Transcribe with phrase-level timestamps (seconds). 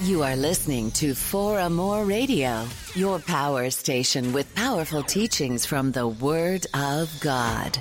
[0.00, 6.08] You are listening to For Amore Radio, your power station with powerful teachings from the
[6.08, 7.80] Word of God.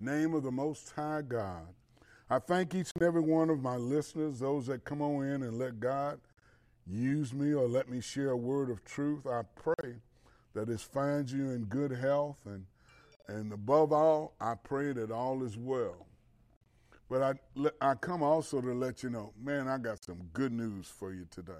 [0.00, 1.66] Name of the Most High God.
[2.28, 5.58] I thank each and every one of my listeners, those that come on in and
[5.58, 6.20] let God
[6.86, 9.26] use me or let me share a word of truth.
[9.26, 9.96] I pray
[10.54, 12.66] that it finds you in good health and
[13.30, 16.06] and above all, I pray that all is well.
[17.08, 20.88] But I, I come also to let you know, man, I got some good news
[20.88, 21.52] for you today.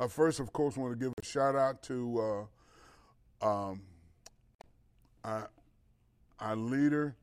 [0.00, 2.48] I first, of course, want to give a shout out to
[3.42, 3.82] uh, um,
[5.24, 5.50] our,
[6.40, 7.14] our leader,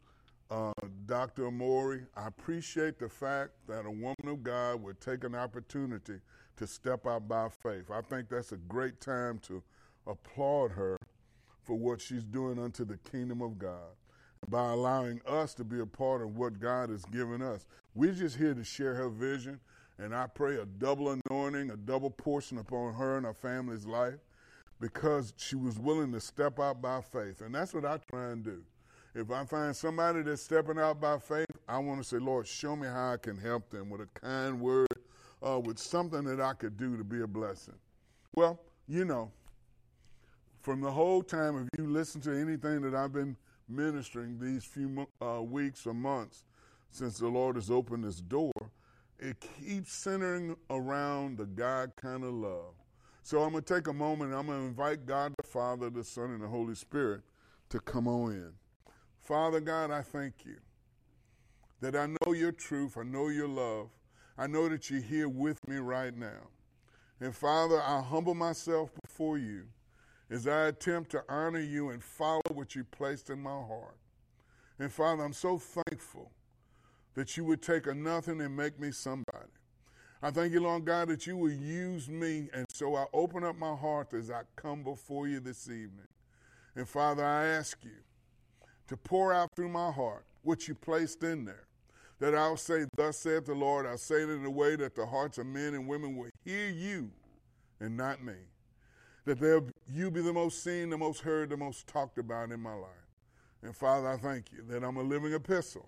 [0.51, 0.73] uh,
[1.05, 1.47] Dr.
[1.47, 2.01] Amori.
[2.15, 6.19] I appreciate the fact that a woman of God would take an opportunity
[6.57, 7.89] to step out by faith.
[7.89, 9.63] I think that's a great time to
[10.05, 10.97] applaud her
[11.63, 13.95] for what she's doing unto the kingdom of God
[14.49, 17.65] by allowing us to be a part of what God has given us.
[17.95, 19.59] We're just here to share her vision,
[19.97, 24.19] and I pray a double anointing, a double portion upon her and her family's life
[24.79, 27.41] because she was willing to step out by faith.
[27.41, 28.63] And that's what I try and do.
[29.13, 32.75] If I find somebody that's stepping out by faith, I want to say, Lord, show
[32.75, 34.87] me how I can help them with a kind word,
[35.45, 37.75] uh, with something that I could do to be a blessing.
[38.35, 39.31] Well, you know,
[40.61, 43.35] from the whole time, if you listen to anything that I've been
[43.67, 46.45] ministering these few uh, weeks or months
[46.91, 48.53] since the Lord has opened this door,
[49.19, 52.73] it keeps centering around the God kind of love.
[53.23, 56.03] So I'm going to take a moment I'm going to invite God the Father, the
[56.03, 57.21] Son, and the Holy Spirit
[57.69, 58.53] to come on in.
[59.31, 60.57] Father God, I thank you
[61.79, 63.87] that I know your truth, I know your love,
[64.37, 66.49] I know that you're here with me right now.
[67.21, 69.67] And Father, I humble myself before you
[70.29, 73.95] as I attempt to honor you and follow what you placed in my heart.
[74.77, 76.33] And Father, I'm so thankful
[77.13, 79.53] that you would take a nothing and make me somebody.
[80.21, 82.49] I thank you, Lord God, that you will use me.
[82.53, 86.09] And so I open up my heart as I come before you this evening.
[86.75, 87.91] And Father, I ask you
[88.91, 91.65] to pour out through my heart what you placed in there.
[92.19, 95.05] that I'll say, Thus saith the Lord, I'll say it in a way that the
[95.05, 97.09] hearts of men and women will hear you
[97.79, 98.33] and not me.
[99.23, 102.59] That they'll, you be the most seen, the most heard, the most talked about in
[102.59, 103.07] my life.
[103.63, 105.87] And Father, I thank you that I'm a living epistle.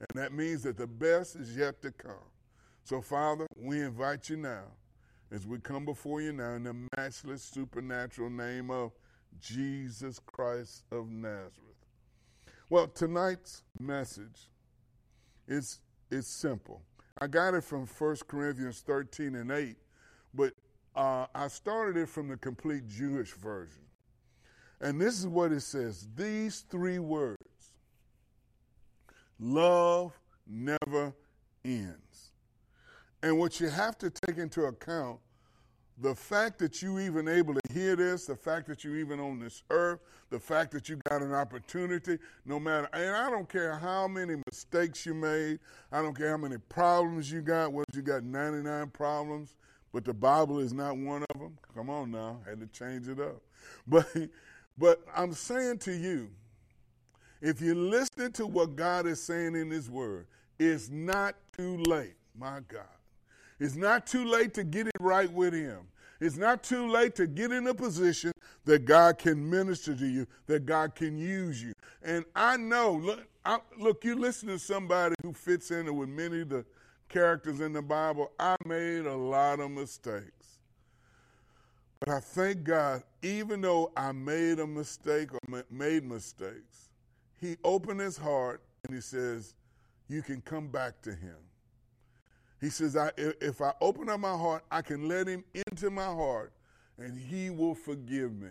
[0.00, 2.28] And that means that the best is yet to come.
[2.82, 4.64] So, Father, we invite you now
[5.30, 8.90] as we come before you now in the matchless supernatural name of
[9.40, 11.71] Jesus Christ of Nazareth.
[12.72, 14.48] Well, tonight's message
[15.46, 15.80] is,
[16.10, 16.80] is simple.
[17.18, 19.76] I got it from 1 Corinthians 13 and 8,
[20.32, 20.54] but
[20.96, 23.82] uh, I started it from the complete Jewish version.
[24.80, 27.42] And this is what it says these three words
[29.38, 31.12] love never
[31.66, 32.32] ends.
[33.22, 35.18] And what you have to take into account
[36.02, 39.38] the fact that you even able to hear this, the fact that you even on
[39.38, 40.00] this earth,
[40.30, 44.34] the fact that you got an opportunity, no matter, and I don't care how many
[44.50, 45.60] mistakes you made,
[45.92, 49.54] I don't care how many problems you got, whether you got 99 problems,
[49.92, 51.56] but the Bible is not one of them.
[51.72, 53.40] Come on now, had to change it up.
[53.86, 54.08] But,
[54.76, 56.30] but I'm saying to you,
[57.40, 60.26] if you listen to what God is saying in His Word,
[60.58, 62.82] it's not too late, my God.
[63.60, 65.86] It's not too late to get it right with Him.
[66.22, 68.30] It's not too late to get in a position
[68.64, 71.72] that God can minister to you, that God can use you.
[72.00, 76.42] And I know, look, I, look, you listen to somebody who fits in with many
[76.42, 76.64] of the
[77.08, 78.30] characters in the Bible.
[78.38, 80.60] I made a lot of mistakes.
[81.98, 86.90] But I thank God, even though I made a mistake or made mistakes,
[87.40, 89.54] He opened His heart and He says,
[90.08, 91.34] You can come back to Him.
[92.62, 96.06] He says, I, if I open up my heart, I can let him into my
[96.06, 96.52] heart
[96.96, 98.50] and he will forgive me.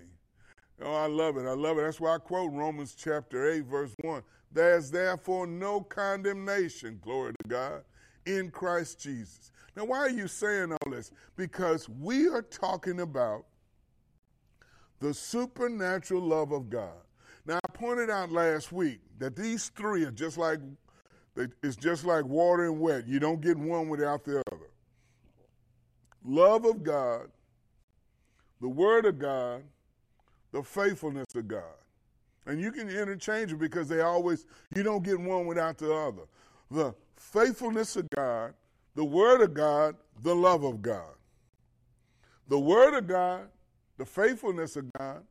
[0.83, 1.47] Oh, I love it.
[1.47, 1.83] I love it.
[1.83, 4.21] That's why I quote Romans chapter 8, verse 1.
[4.51, 7.83] There's therefore no condemnation, glory to God,
[8.25, 9.53] in Christ Jesus.
[9.77, 11.11] Now, why are you saying all this?
[11.37, 13.45] Because we are talking about
[14.99, 16.99] the supernatural love of God.
[17.45, 20.59] Now, I pointed out last week that these three are just like
[21.35, 23.07] it's just like water and wet.
[23.07, 24.69] You don't get one without the other.
[26.23, 27.27] Love of God,
[28.59, 29.63] the Word of God,
[30.51, 31.63] the faithfulness of God.
[32.45, 34.45] And you can interchange it because they always,
[34.75, 36.23] you don't get one without the other.
[36.69, 38.53] The faithfulness of God,
[38.95, 41.13] the Word of God, the love of God.
[42.49, 43.47] The Word of God,
[43.97, 45.23] the faithfulness of God,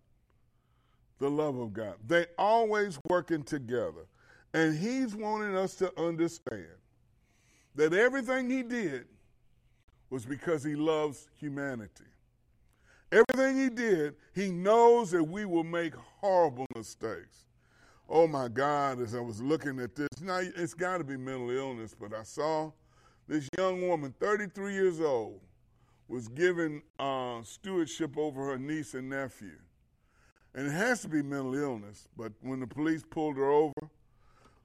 [1.19, 1.94] the love of God.
[2.06, 4.06] They always working together.
[4.52, 6.67] And he's wanting us to understand
[7.76, 9.06] that everything he did
[10.11, 12.05] was because he loves humanity.
[13.12, 17.47] Everything he did, he knows that we will make horrible mistakes.
[18.08, 21.50] Oh my God, as I was looking at this, now it's got to be mental
[21.50, 22.73] illness, but I saw
[23.29, 25.41] this young woman, 33 years old,
[26.08, 29.58] was given uh, stewardship over her niece and nephew.
[30.55, 33.88] And it has to be mental illness, but when the police pulled her over,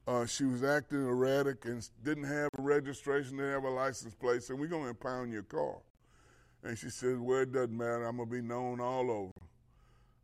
[0.08, 4.44] uh, she was acting erratic and didn't have a registration, didn't have a license plate.
[4.44, 5.78] So we're going to impound your car.
[6.64, 8.06] And she said, Well, it doesn't matter.
[8.06, 9.32] I'm going to be known all over.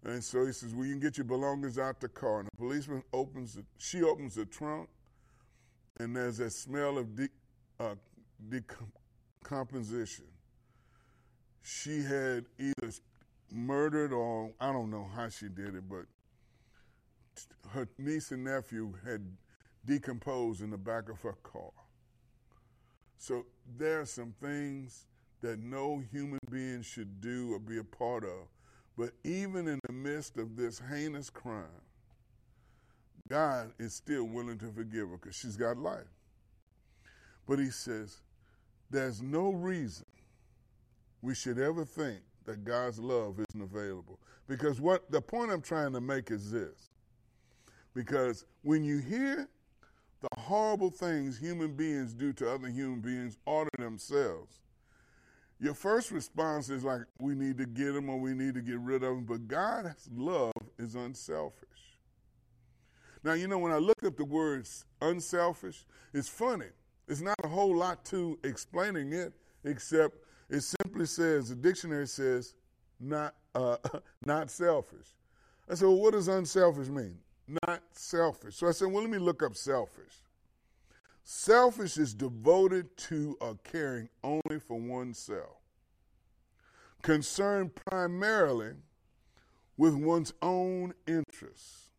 [0.03, 2.39] And so he says, Well, you can get your belongings out the car.
[2.39, 4.89] And the policeman opens it, she opens the trunk,
[5.99, 7.29] and there's that smell of de-
[7.79, 7.95] uh,
[8.49, 10.25] decomposition.
[11.63, 12.91] She had either
[13.51, 16.05] murdered or I don't know how she did it, but
[17.69, 19.21] her niece and nephew had
[19.85, 21.71] decomposed in the back of her car.
[23.17, 23.45] So
[23.77, 25.05] there are some things
[25.41, 28.47] that no human being should do or be a part of.
[28.97, 31.65] But even in the midst of this heinous crime,
[33.29, 36.07] God is still willing to forgive her because she's got life.
[37.47, 38.21] But he says,
[38.89, 40.05] there's no reason
[41.21, 44.19] we should ever think that God's love isn't available.
[44.47, 46.89] Because what the point I'm trying to make is this.
[47.93, 49.47] Because when you hear
[50.21, 54.59] the horrible things human beings do to other human beings or to themselves,
[55.59, 58.79] your first response is like, we need to get them or we need to get
[58.79, 59.25] rid of them.
[59.25, 61.67] But God's love is unselfish.
[63.23, 66.69] Now, you know, when I look up the words unselfish, it's funny.
[67.07, 70.17] It's not a whole lot to explaining it, except
[70.49, 72.55] it simply says, the dictionary says,
[72.99, 73.77] not, uh,
[74.25, 75.07] not selfish.
[75.69, 77.17] I said, well, what does unselfish mean?
[77.67, 78.55] Not selfish.
[78.55, 80.13] So I said, well, let me look up selfish.
[81.23, 85.57] Selfish is devoted to or caring only for oneself,
[87.01, 88.73] concerned primarily
[89.77, 91.89] with one's own interests.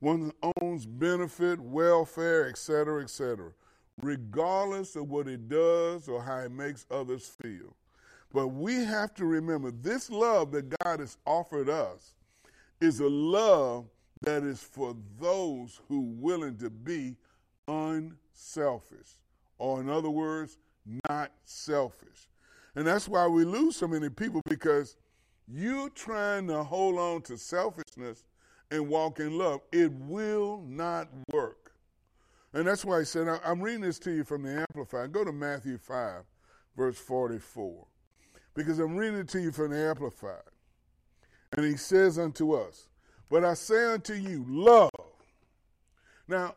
[0.00, 3.52] one's own benefit, welfare, etc., etc.,
[4.00, 7.74] regardless of what it does or how it makes others feel.
[8.32, 12.14] But we have to remember this love that God has offered us
[12.80, 13.86] is a love
[14.22, 17.16] that is for those who willing to be
[17.66, 19.18] unselfish,
[19.58, 20.58] or in other words,
[21.08, 22.28] not selfish.
[22.74, 24.96] And that's why we lose so many people because
[25.46, 28.24] you trying to hold on to selfishness
[28.70, 31.72] and walk in love, it will not work.
[32.52, 35.12] And that's why I said, I'm reading this to you from the Amplified.
[35.12, 36.22] Go to Matthew 5,
[36.76, 37.86] verse 44.
[38.54, 40.42] Because I'm reading it to you from the Amplified.
[41.58, 42.86] And he says unto us,
[43.28, 44.90] But I say unto you, love.
[46.28, 46.54] Now,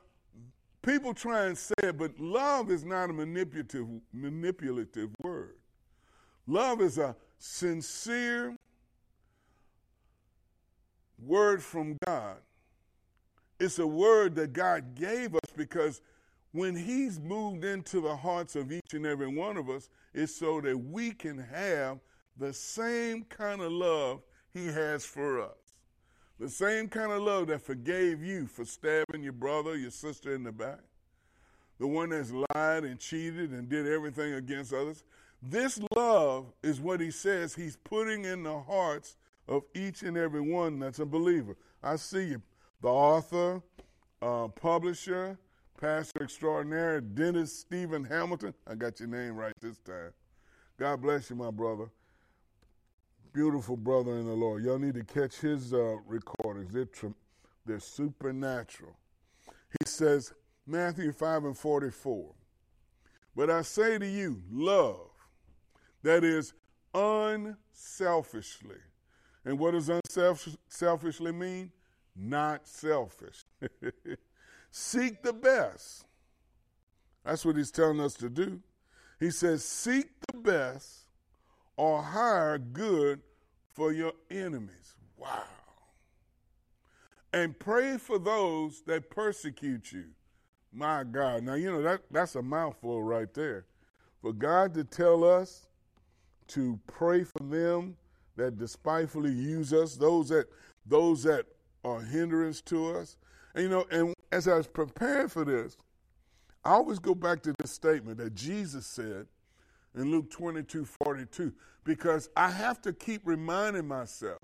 [0.83, 5.55] people try and say it, but love is not a manipulative, manipulative word.
[6.45, 8.55] Love is a sincere
[11.17, 12.37] word from God.
[13.59, 16.03] It's a word that God gave us because
[16.51, 20.61] when He's moved into the hearts of each and every one of us, it's so
[20.61, 21.97] that we can have
[22.37, 24.21] the same kind of love
[24.53, 25.57] He has for us.
[26.39, 30.43] The same kind of love that forgave you for stabbing your brother, your sister in
[30.43, 30.79] the back.
[31.79, 35.03] The one that's lied and cheated and did everything against others.
[35.41, 39.17] This love is what he says he's putting in the hearts
[39.47, 41.57] of each and every one that's a believer.
[41.83, 42.41] I see you,
[42.81, 43.61] the author,
[44.21, 45.37] uh, publisher,
[45.79, 48.53] pastor extraordinary, Dennis Stephen Hamilton.
[48.67, 50.11] I got your name right this time.
[50.79, 51.89] God bless you, my brother.
[53.33, 54.63] Beautiful brother in the Lord.
[54.63, 56.73] Y'all need to catch his uh, recordings.
[56.73, 57.07] They're, tr-
[57.65, 58.97] they're supernatural.
[59.79, 60.33] He says,
[60.67, 62.33] Matthew 5 and 44.
[63.35, 65.09] But I say to you, love,
[66.03, 66.53] that is
[66.93, 68.77] unselfishly
[69.45, 71.71] and what does unselfishly mean?
[72.15, 73.45] Not selfish.
[74.71, 76.05] Seek the best.
[77.25, 78.59] That's what he's telling us to do.
[79.19, 81.00] He says, Seek the best
[81.81, 83.19] or hire good
[83.73, 84.93] for your enemies.
[85.17, 85.41] Wow.
[87.33, 90.03] And pray for those that persecute you.
[90.71, 91.41] My God.
[91.41, 93.65] Now, you know, that, that's a mouthful right there.
[94.21, 95.69] For God to tell us
[96.49, 97.97] to pray for them
[98.35, 100.49] that despitefully use us, those that
[100.85, 101.47] those that
[101.83, 103.17] are hindrance to us.
[103.55, 105.77] And you know, and as I was preparing for this,
[106.63, 109.25] I always go back to this statement that Jesus said
[109.95, 114.39] in Luke 22 42, because I have to keep reminding myself.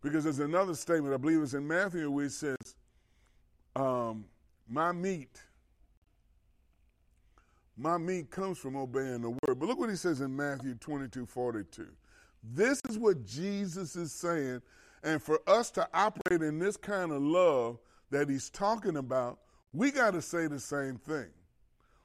[0.00, 2.56] Because there's another statement, I believe it's in Matthew, where it says,
[3.74, 4.24] um,
[4.68, 5.42] My meat,
[7.76, 9.58] my meat comes from obeying the word.
[9.58, 11.86] But look what he says in Matthew 22 42.
[12.42, 14.62] This is what Jesus is saying.
[15.02, 17.78] And for us to operate in this kind of love
[18.10, 19.38] that he's talking about,
[19.72, 21.28] we got to say the same thing.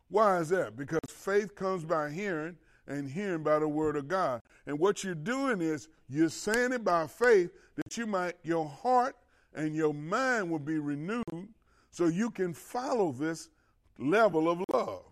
[0.09, 0.75] Why is that?
[0.75, 2.55] Because faith comes by hearing,
[2.87, 4.41] and hearing by the word of God.
[4.65, 9.15] And what you're doing is you're saying it by faith that you might, your heart
[9.55, 11.47] and your mind will be renewed
[11.91, 13.49] so you can follow this
[13.97, 15.03] level of love.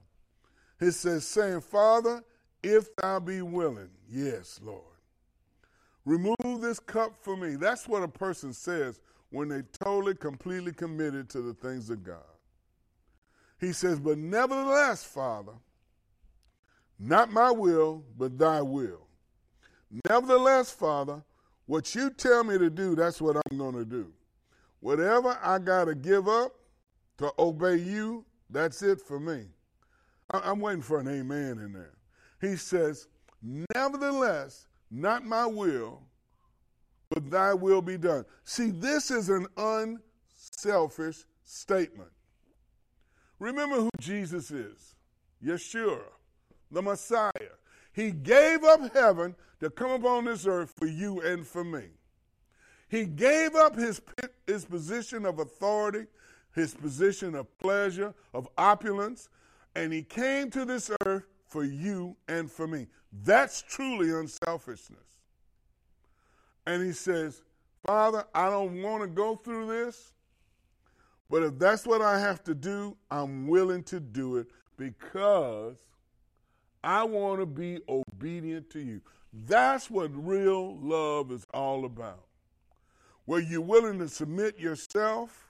[0.79, 2.23] It says, saying, Father,
[2.63, 4.81] if thou be willing, yes, Lord.
[6.05, 7.55] Remove this cup from me.
[7.55, 8.99] That's what a person says
[9.29, 12.17] when they totally, completely committed to the things of God.
[13.59, 15.53] He says, But nevertheless, Father,
[17.01, 19.07] not my will, but thy will.
[20.07, 21.23] Nevertheless, Father,
[21.65, 24.13] what you tell me to do, that's what I'm going to do.
[24.81, 26.53] Whatever I got to give up
[27.17, 29.45] to obey you, that's it for me.
[30.29, 31.93] I'm waiting for an amen in there.
[32.39, 33.07] He says,
[33.73, 36.03] Nevertheless, not my will,
[37.09, 38.25] but thy will be done.
[38.43, 42.11] See, this is an unselfish statement.
[43.39, 44.95] Remember who Jesus is
[45.43, 46.01] Yeshua,
[46.71, 47.31] the Messiah.
[47.93, 51.83] He gave up heaven to come upon this earth for you and for me.
[52.87, 54.01] He gave up his,
[54.47, 56.07] his position of authority,
[56.55, 59.29] his position of pleasure, of opulence,
[59.75, 62.87] and he came to this earth for you and for me.
[63.23, 64.99] That's truly unselfishness.
[66.65, 67.41] And he says,
[67.85, 70.13] Father, I don't want to go through this,
[71.29, 74.47] but if that's what I have to do, I'm willing to do it
[74.77, 75.77] because
[76.83, 79.01] I want to be obedient to you.
[79.33, 82.25] That's what real love is all about.
[83.25, 85.47] Where you're willing to submit yourself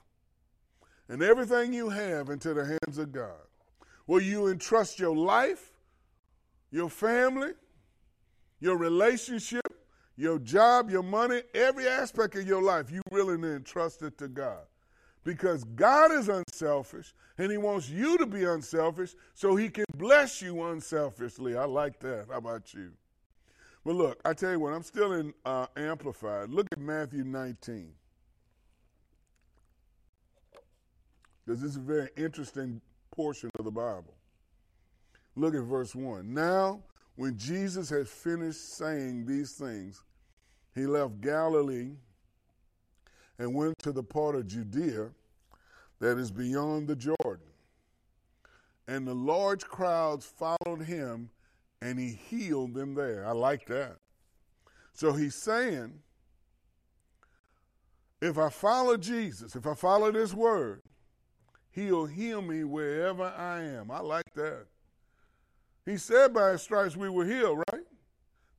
[1.08, 3.40] and everything you have into the hands of God.
[4.06, 5.72] Where you entrust your life
[6.72, 7.52] your family,
[8.58, 9.68] your relationship,
[10.16, 14.26] your job, your money, every aspect of your life, you need to entrust it to
[14.26, 14.64] God.
[15.24, 20.42] Because God is unselfish and He wants you to be unselfish so He can bless
[20.42, 21.56] you unselfishly.
[21.56, 22.26] I like that.
[22.30, 22.92] How about you?
[23.84, 26.50] But look, I tell you what, I'm still in uh, Amplified.
[26.50, 27.92] Look at Matthew 19.
[31.44, 34.14] Because this is a very interesting portion of the Bible.
[35.34, 36.32] Look at verse 1.
[36.32, 36.82] Now,
[37.16, 40.02] when Jesus had finished saying these things,
[40.74, 41.92] he left Galilee
[43.38, 45.10] and went to the part of Judea
[46.00, 47.46] that is beyond the Jordan.
[48.88, 51.30] And the large crowds followed him,
[51.80, 53.26] and he healed them there.
[53.26, 53.96] I like that.
[54.92, 56.00] So he's saying,
[58.20, 60.82] if I follow Jesus, if I follow this word,
[61.70, 63.90] he'll heal me wherever I am.
[63.90, 64.66] I like that.
[65.84, 67.82] He said by his stripes we were healed, right?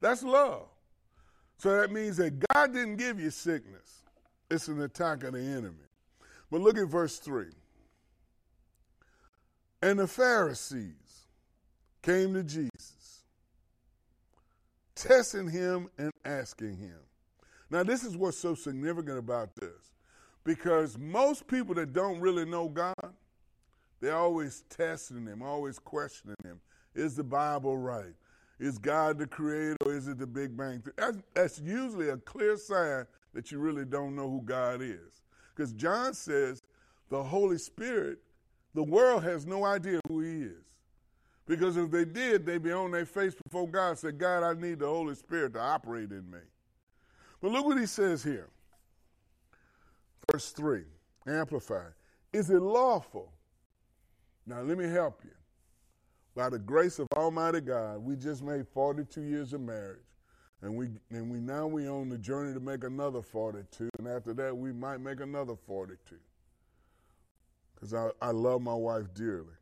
[0.01, 0.67] That's love.
[1.57, 4.02] So that means that God didn't give you sickness.
[4.53, 5.88] It's an attack of the enemy.
[6.51, 7.45] But look at verse 3.
[9.81, 11.25] And the Pharisees
[12.03, 13.24] came to Jesus,
[14.93, 17.00] testing him and asking him.
[17.72, 19.91] Now, this is what's so significant about this.
[20.43, 22.93] Because most people that don't really know God,
[24.01, 26.60] they're always testing him, always questioning him.
[26.93, 28.13] Is the Bible right?
[28.60, 30.83] Is God the creator or is it the Big Bang?
[30.95, 35.23] That's, that's usually a clear sign that you really don't know who God is.
[35.55, 36.63] Because John says
[37.09, 38.19] the Holy Spirit,
[38.73, 40.63] the world has no idea who he is.
[41.45, 44.59] Because if they did, they'd be on their face before God and say, God, I
[44.59, 46.39] need the Holy Spirit to operate in me.
[47.41, 48.49] But look what he says here.
[50.31, 50.83] Verse 3,
[51.27, 51.91] Amplified.
[52.31, 53.33] Is it lawful?
[54.47, 55.31] Now, let me help you.
[56.35, 59.99] By the grace of Almighty God, we just made 42 years of marriage.
[60.63, 63.89] And we and we now we on the journey to make another 42.
[64.00, 66.15] And after that, we might make another 42.
[67.75, 69.58] Because I, I love my wife dearly.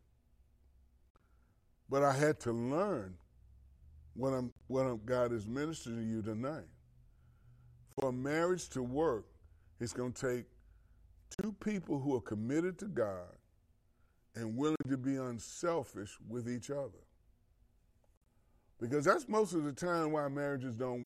[1.90, 3.16] But I had to learn
[4.14, 6.68] what I'm what I'm, God is ministering to you tonight.
[8.00, 9.26] For a marriage to work,
[9.80, 10.46] it's going to take
[11.42, 13.36] two people who are committed to God
[14.36, 17.00] and willing to be unselfish with each other.
[18.82, 21.06] Because that's most of the time why marriages don't.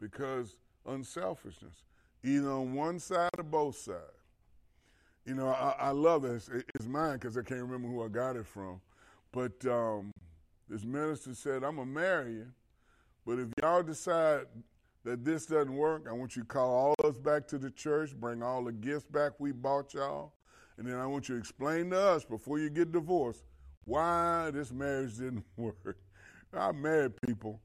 [0.00, 1.84] because unselfishness,
[2.24, 3.98] either on one side or both sides.
[5.26, 6.48] You know, I, I love this.
[6.74, 8.80] It's mine because I can't remember who I got it from.
[9.32, 10.12] But um,
[10.68, 12.46] this minister said, I'm going to marry you.
[13.26, 14.46] But if y'all decide
[15.04, 17.70] that this doesn't work, I want you to call all of us back to the
[17.70, 20.32] church, bring all the gifts back we bought y'all,
[20.78, 23.44] and then I want you to explain to us before you get divorced
[23.84, 25.98] why this marriage didn't work.
[26.52, 27.60] I married people,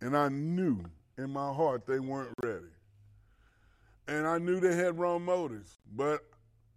[0.00, 0.82] and I knew
[1.18, 2.66] in my heart they weren't ready.
[4.06, 6.20] And I knew they had wrong motives, but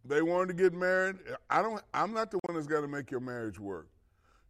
[0.06, 1.18] they wanted to get married.
[1.50, 3.88] I don't I'm not the one that's got to make your marriage work.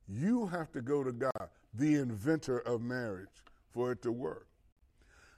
[0.07, 4.47] You have to go to God, the inventor of marriage, for it to work.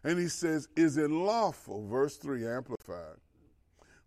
[0.03, 3.17] And he says, Is it lawful, verse 3 amplified,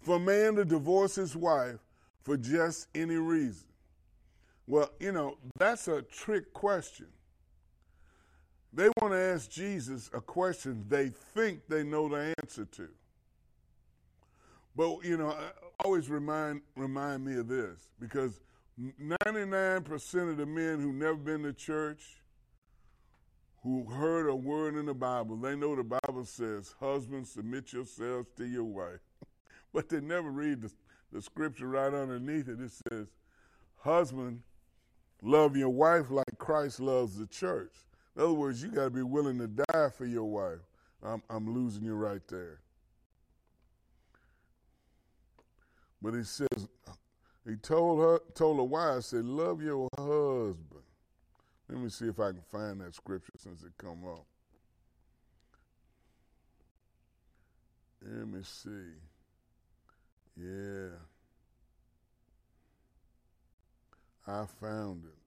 [0.00, 1.80] for man to divorce his wife
[2.22, 3.66] for just any reason?
[4.66, 7.08] Well, you know, that's a trick question.
[8.72, 12.88] They want to ask Jesus a question they think they know the answer to.
[14.74, 15.36] But you know,
[15.84, 18.40] always remind remind me of this because
[18.80, 22.22] 99% of the men who never been to church,
[23.62, 28.28] who heard a word in the Bible, they know the Bible says, "Husbands, submit yourselves
[28.38, 29.00] to your wife,"
[29.74, 30.72] but they never read the,
[31.12, 32.58] the scripture right underneath it.
[32.58, 33.08] It says,
[33.80, 34.42] "Husband,
[35.20, 37.72] love your wife like Christ loves the church."
[38.16, 40.60] In other words, you got to be willing to die for your wife.
[41.02, 42.60] I'm, I'm losing you right there.
[46.00, 46.68] But he says,
[47.46, 50.82] he told her, told the wife, said, love your husband.
[51.68, 54.26] Let me see if I can find that scripture since it come up.
[58.04, 58.70] Let me see.
[60.36, 60.88] Yeah.
[64.26, 65.21] I found it.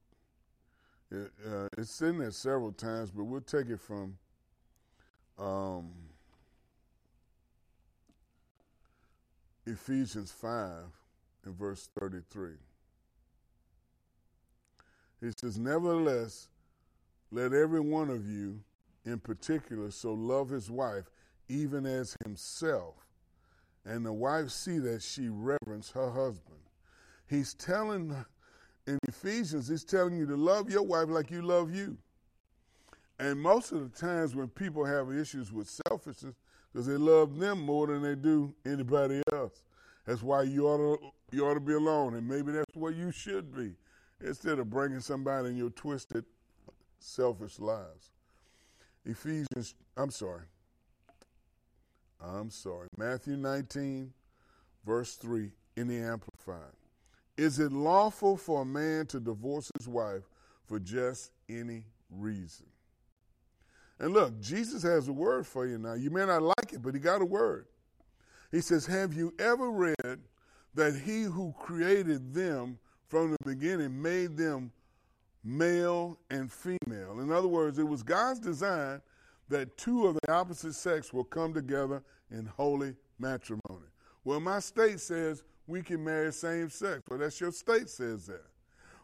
[1.12, 4.18] It uh, it's in there several times, but we'll take it from
[5.38, 5.92] um,
[9.66, 10.72] Ephesians 5
[11.46, 12.52] and verse 33.
[15.22, 16.50] He says, Nevertheless,
[17.32, 18.62] let every one of you
[19.06, 21.06] in particular so love his wife
[21.48, 22.96] even as himself,
[23.86, 26.60] and the wife see that she reverence her husband.
[27.28, 28.26] He's telling,
[28.88, 31.98] in Ephesians, he's telling you to love your wife like you love you.
[33.20, 36.36] And most of the times when people have issues with selfishness,
[36.72, 39.64] because they love them more than they do anybody else.
[40.06, 43.12] That's why you ought to you ought to be alone, and maybe that's where you
[43.12, 43.74] should be,
[44.22, 46.24] instead of bringing somebody in your twisted,
[47.00, 48.12] selfish lives.
[49.06, 50.44] Ephesians, I'm sorry.
[52.22, 52.88] I'm sorry.
[52.98, 54.14] Matthew 19,
[54.86, 56.74] verse 3 in the Amplified.
[57.38, 60.24] Is it lawful for a man to divorce his wife
[60.66, 62.66] for just any reason?
[64.00, 65.94] And look, Jesus has a word for you now.
[65.94, 67.66] You may not like it, but he got a word.
[68.52, 70.20] He says, Have you ever read
[70.74, 74.72] that he who created them from the beginning made them
[75.44, 77.20] male and female?
[77.20, 79.02] In other words, it was God's design
[79.50, 83.88] that two of the opposite sex will come together in holy matrimony.
[84.24, 87.02] Well, my state says we can marry same sex.
[87.10, 88.46] Well, that's your state says that.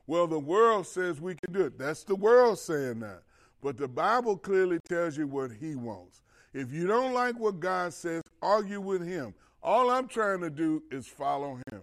[0.08, 1.78] Well, the world says we can do it.
[1.78, 3.22] That's the world saying that.
[3.62, 6.22] But the Bible clearly tells you what he wants.
[6.54, 9.34] If you don't like what God says, argue with him.
[9.64, 11.82] All I'm trying to do is follow him.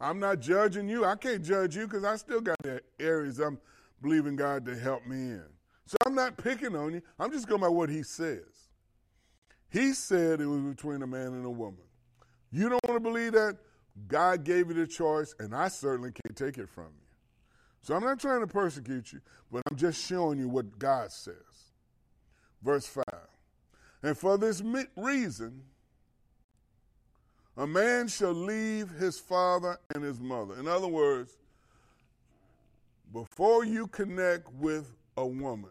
[0.00, 1.04] I'm not judging you.
[1.04, 3.58] I can't judge you because I still got the areas I'm
[4.00, 5.44] believing God to help me in.
[5.86, 7.02] So I'm not picking on you.
[7.18, 8.70] I'm just going by what he says.
[9.70, 11.84] He said it was between a man and a woman.
[12.50, 13.56] You don't want to believe that?
[14.08, 17.06] God gave you the choice, and I certainly can't take it from you.
[17.82, 21.34] So I'm not trying to persecute you, but I'm just showing you what God says.
[22.62, 23.04] Verse 5.
[24.02, 24.62] And for this
[24.96, 25.62] reason,
[27.56, 30.58] a man shall leave his father and his mother.
[30.58, 31.36] In other words,
[33.12, 35.70] before you connect with a woman,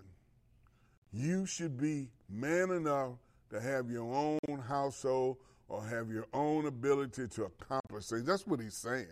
[1.12, 3.14] you should be man enough
[3.50, 5.38] to have your own household
[5.72, 8.26] or have your own ability to accomplish things.
[8.26, 9.08] That's what he's saying.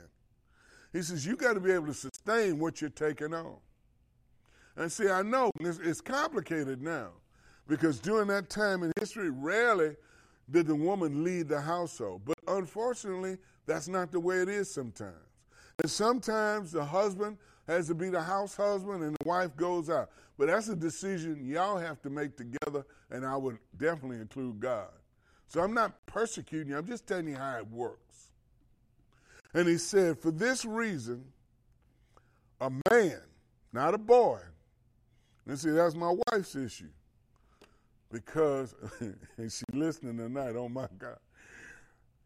[0.91, 3.55] He says, You got to be able to sustain what you're taking on.
[4.75, 7.09] And see, I know it's, it's complicated now
[7.67, 9.95] because during that time in history, rarely
[10.51, 12.23] did the woman lead the household.
[12.25, 15.15] But unfortunately, that's not the way it is sometimes.
[15.81, 20.09] And sometimes the husband has to be the house husband and the wife goes out.
[20.37, 24.89] But that's a decision y'all have to make together, and I would definitely include God.
[25.49, 28.29] So I'm not persecuting you, I'm just telling you how it works.
[29.53, 31.25] And he said, For this reason,
[32.61, 33.19] a man,
[33.73, 34.39] not a boy,
[35.47, 36.89] and see, that's my wife's issue.
[38.11, 41.17] Because, and she listening tonight, oh my God.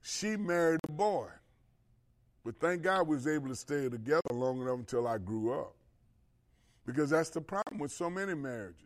[0.01, 1.29] She married a boy.
[2.43, 5.73] But thank God we was able to stay together long enough until I grew up.
[6.85, 8.81] Because that's the problem with so many marriages.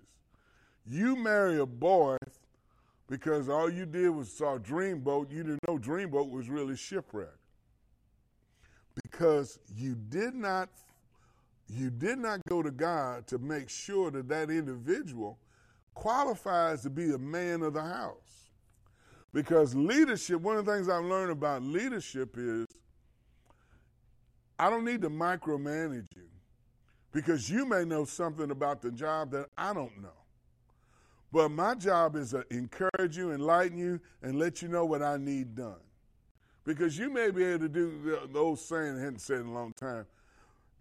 [0.85, 2.17] You marry a boy
[3.07, 5.31] because all you did was saw Dreamboat.
[5.31, 7.37] You didn't know Dreamboat was really shipwrecked
[9.03, 10.69] because you did not
[11.69, 15.37] you did not go to God to make sure that that individual
[15.93, 18.51] qualifies to be a man of the house.
[19.33, 22.65] Because leadership, one of the things I've learned about leadership is
[24.57, 26.29] I don't need to micromanage you
[27.11, 30.09] because you may know something about the job that I don't know.
[31.31, 35.17] But my job is to encourage you, enlighten you, and let you know what I
[35.17, 35.81] need done.
[36.63, 39.53] Because you may be able to do the, old saying I hadn't said in a
[39.53, 40.05] long time.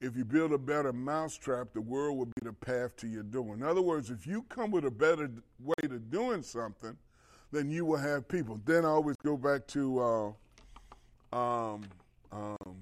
[0.00, 3.54] If you build a better mousetrap, the world will be the path to your door.
[3.54, 6.96] In other words, if you come with a better way to doing something,
[7.50, 8.60] then you will have people.
[8.64, 11.82] Then I always go back to uh, Um,
[12.32, 12.76] um,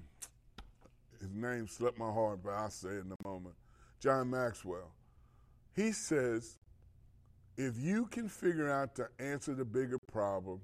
[1.21, 3.55] his name slipped my heart, but I'll say it in a moment.
[4.01, 4.91] John Maxwell.
[5.75, 6.59] He says,
[7.57, 10.61] if you can figure out to answer the bigger problem,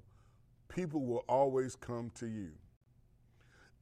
[0.67, 2.51] people will always come to you.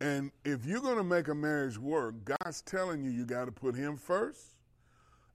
[0.02, 3.52] And if you're going to make a marriage work, God's telling you you got to
[3.52, 4.56] put Him first.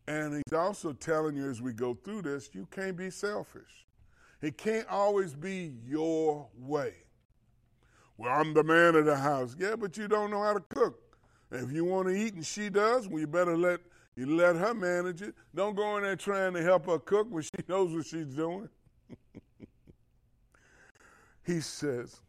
[0.07, 3.87] And He's also telling you as we go through this, you can't be selfish.
[4.41, 6.95] It can't always be your way.
[8.17, 9.57] Well, I'm the man of the house.
[9.59, 11.01] Yeah, but you don't know how to cook.
[11.51, 13.81] If you want to eat and she does, well, you better let
[14.17, 15.35] you let her manage it.
[15.55, 18.69] Don't go in there trying to help her cook when she knows what she's doing.
[21.45, 22.21] he says,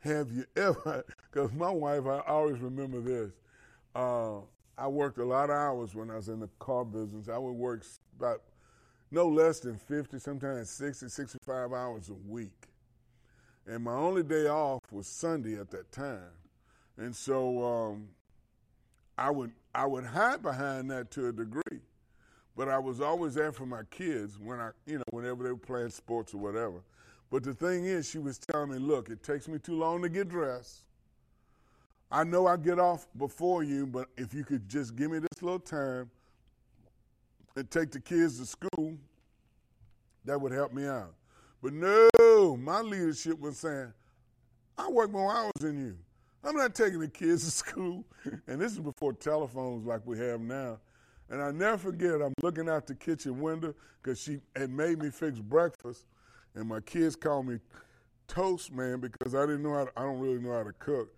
[0.00, 3.32] Have you ever, because my wife, I always remember this.
[3.94, 4.38] Uh,
[4.78, 7.28] I worked a lot of hours when I was in the car business.
[7.28, 7.84] I would work
[8.18, 8.42] about
[9.10, 12.68] no less than 50, sometimes 60, 65 hours a week.
[13.66, 16.30] And my only day off was Sunday at that time.
[16.98, 18.08] And so um,
[19.18, 21.80] I would I would hide behind that to a degree,
[22.56, 25.56] but I was always there for my kids when I you know whenever they were
[25.56, 26.82] playing sports or whatever.
[27.30, 30.08] But the thing is, she was telling me, look, it takes me too long to
[30.08, 30.82] get dressed.
[32.10, 35.42] I know I get off before you, but if you could just give me this
[35.42, 36.08] little time
[37.56, 38.96] and take the kids to school,
[40.24, 41.14] that would help me out.
[41.62, 43.92] But no, my leadership was saying,
[44.78, 45.96] I work more hours than you.
[46.46, 48.04] I'm not taking the kids to school.
[48.46, 50.78] And this is before telephones like we have now.
[51.28, 55.10] And I never forget, I'm looking out the kitchen window because she had made me
[55.10, 56.06] fix breakfast.
[56.54, 57.58] And my kids call me
[58.28, 61.12] toast man because I didn't know how to, I don't really know how to cook.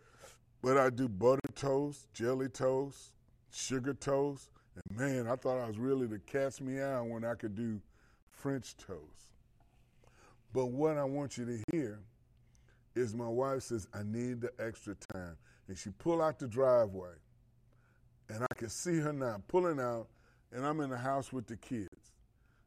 [0.62, 3.12] But I do butter toast, jelly toast,
[3.50, 4.48] sugar toast.
[4.74, 7.80] And man, I thought I was really the cat's meow when I could do
[8.30, 9.32] French toast.
[10.54, 12.00] But what I want you to hear
[12.94, 15.36] is my wife says, I need the extra time.
[15.68, 17.14] And she pull out the driveway.
[18.28, 20.08] And I can see her now pulling out,
[20.52, 22.12] and I'm in the house with the kids.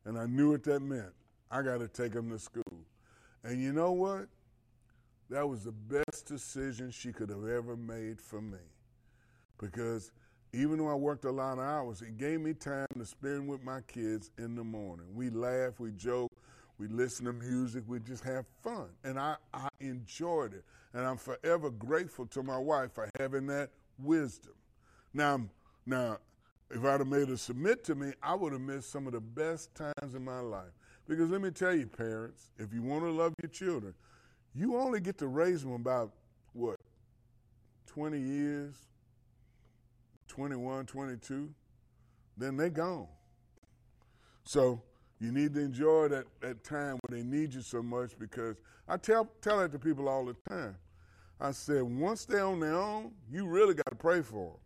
[0.06, 1.14] And I knew what that meant.
[1.50, 2.86] I got to take them to school.
[3.44, 4.28] And you know what?
[5.30, 8.58] That was the best decision she could have ever made for me.
[9.60, 10.12] Because
[10.54, 13.64] even though I worked a lot of hours, it gave me time to spend with
[13.64, 15.06] my kids in the morning.
[15.14, 16.32] We laugh, we joke,
[16.82, 18.88] we listen to music, we just have fun.
[19.04, 20.64] And I, I enjoyed it.
[20.94, 24.54] And I'm forever grateful to my wife for having that wisdom.
[25.14, 25.42] Now,
[25.86, 26.18] now,
[26.72, 29.22] if I'd have made her submit to me, I would have missed some of the
[29.22, 30.72] best times in my life.
[31.08, 33.94] Because let me tell you, parents, if you want to love your children,
[34.56, 36.12] you only get to raise them about,
[36.54, 36.78] what,
[37.86, 38.74] 20 years,
[40.30, 41.54] 21, 22,
[42.38, 43.08] then they gone.
[44.46, 44.82] So
[45.22, 48.56] you need to enjoy that, that time when they need you so much because
[48.88, 50.76] I tell, tell that to people all the time.
[51.40, 54.60] I said, once they're on their own, you really got to pray for them.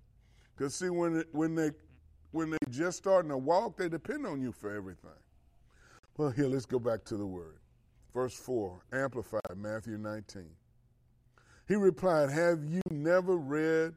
[0.56, 1.72] Because, see, when, when, they,
[2.32, 5.10] when they just starting to walk, they depend on you for everything.
[6.18, 7.58] Well, here, let's go back to the word.
[8.14, 10.46] Verse 4, Amplified, Matthew 19.
[11.68, 13.94] He replied, Have you never read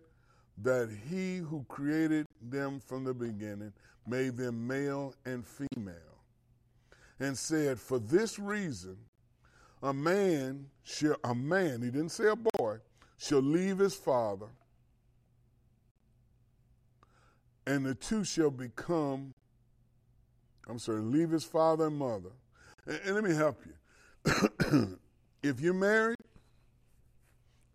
[0.63, 3.73] that he who created them from the beginning
[4.09, 6.08] made them male and female?
[7.21, 8.97] And said, For this reason,
[9.83, 12.79] a man shall, a man, he didn't say a boy,
[13.17, 14.47] shall leave his father,
[17.67, 19.35] and the two shall become,
[20.69, 22.31] I'm sorry, leave his father and mother.
[22.87, 24.99] And, and let me help you.
[25.43, 26.17] if you're married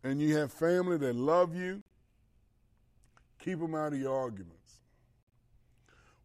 [0.04, 1.84] and you have family that love you,
[3.40, 4.80] keep them out of your arguments.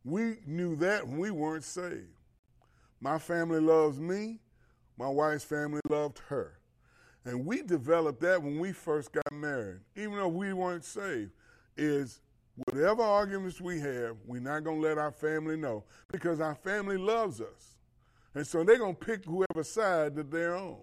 [0.04, 2.17] We knew that when we weren't saved.
[3.00, 4.40] My family loves me,
[4.98, 6.58] my wife's family loved her.
[7.24, 11.32] And we developed that when we first got married, even though we weren't saved,
[11.76, 12.20] is
[12.64, 16.96] whatever arguments we have, we're not going to let our family know because our family
[16.96, 17.76] loves us.
[18.34, 20.78] And so they're going to pick whoever side that they're on.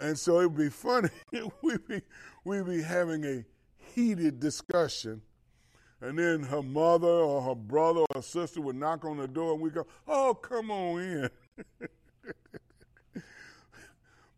[0.00, 1.08] And so it would be funny
[1.62, 2.02] we'd be,
[2.44, 3.44] we'd be having a
[3.94, 5.22] heated discussion,
[6.00, 9.60] and then her mother or her brother or sister would knock on the door, and
[9.60, 11.30] we go, Oh, come on in.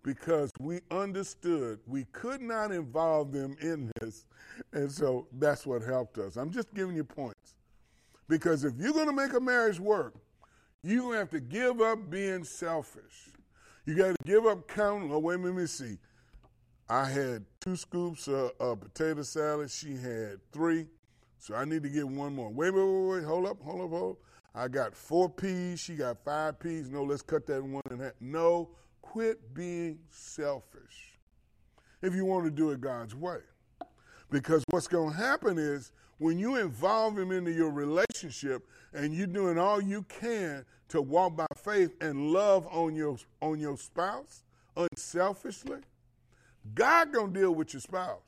[0.07, 4.25] because we understood we could not involve them in this.
[4.73, 6.37] And so that's what helped us.
[6.37, 7.57] I'm just giving you points.
[8.29, 10.14] Because if you're going to make a marriage work,
[10.83, 13.31] you have to give up being selfish.
[13.85, 15.12] You got to give up counting.
[15.12, 15.99] Oh, wait, let me see.
[16.88, 19.71] I had two scoops of, of potato salad.
[19.71, 20.87] She had three.
[21.38, 22.51] So I need to get one more.
[22.51, 23.25] Wait, wait, wait, wait.
[23.25, 24.18] Hold up, hold up, hold up.
[24.55, 25.81] I got four peas.
[25.81, 26.90] She got five peas.
[26.90, 28.12] No, let's cut that one in half.
[28.20, 28.70] No,
[29.03, 31.18] quit being selfish.
[32.03, 33.38] if you want to do it God's way.
[34.31, 39.27] Because what's going to happen is when you involve him into your relationship and you're
[39.27, 44.42] doing all you can to walk by faith and love on your on your spouse
[44.77, 45.79] unselfishly,
[46.75, 48.20] God gonna deal with your spouse.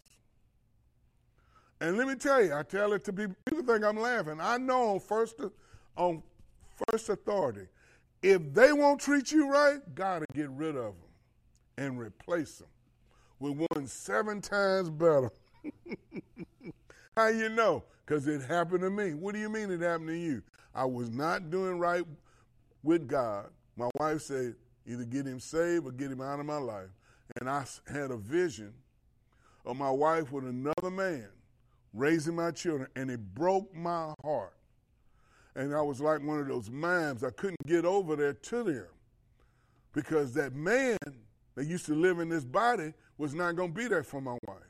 [1.81, 3.37] And let me tell you, I tell it to people.
[3.45, 4.39] People think I'm laughing.
[4.41, 5.41] I know on first
[5.97, 6.23] on
[6.91, 7.67] first authority,
[8.23, 10.95] if they won't treat you right, will get rid of them
[11.77, 12.69] and replace them
[13.39, 15.31] with one seven times better.
[17.17, 17.85] How you know?
[18.05, 19.15] Because it happened to me.
[19.15, 20.43] What do you mean it happened to you?
[20.75, 22.05] I was not doing right
[22.83, 23.51] with God.
[23.77, 24.55] My wife said,
[24.87, 26.89] either get him saved or get him out of my life.
[27.41, 28.73] And I had a vision
[29.67, 31.29] of my wife with another man
[31.99, 34.55] raising my children, and it broke my heart.
[35.55, 37.25] And I was like one of those mimes.
[37.25, 38.87] I couldn't get over there to them
[39.93, 40.97] because that man
[41.57, 44.39] that used to live in this body was not going to be there for my
[44.47, 44.63] wife.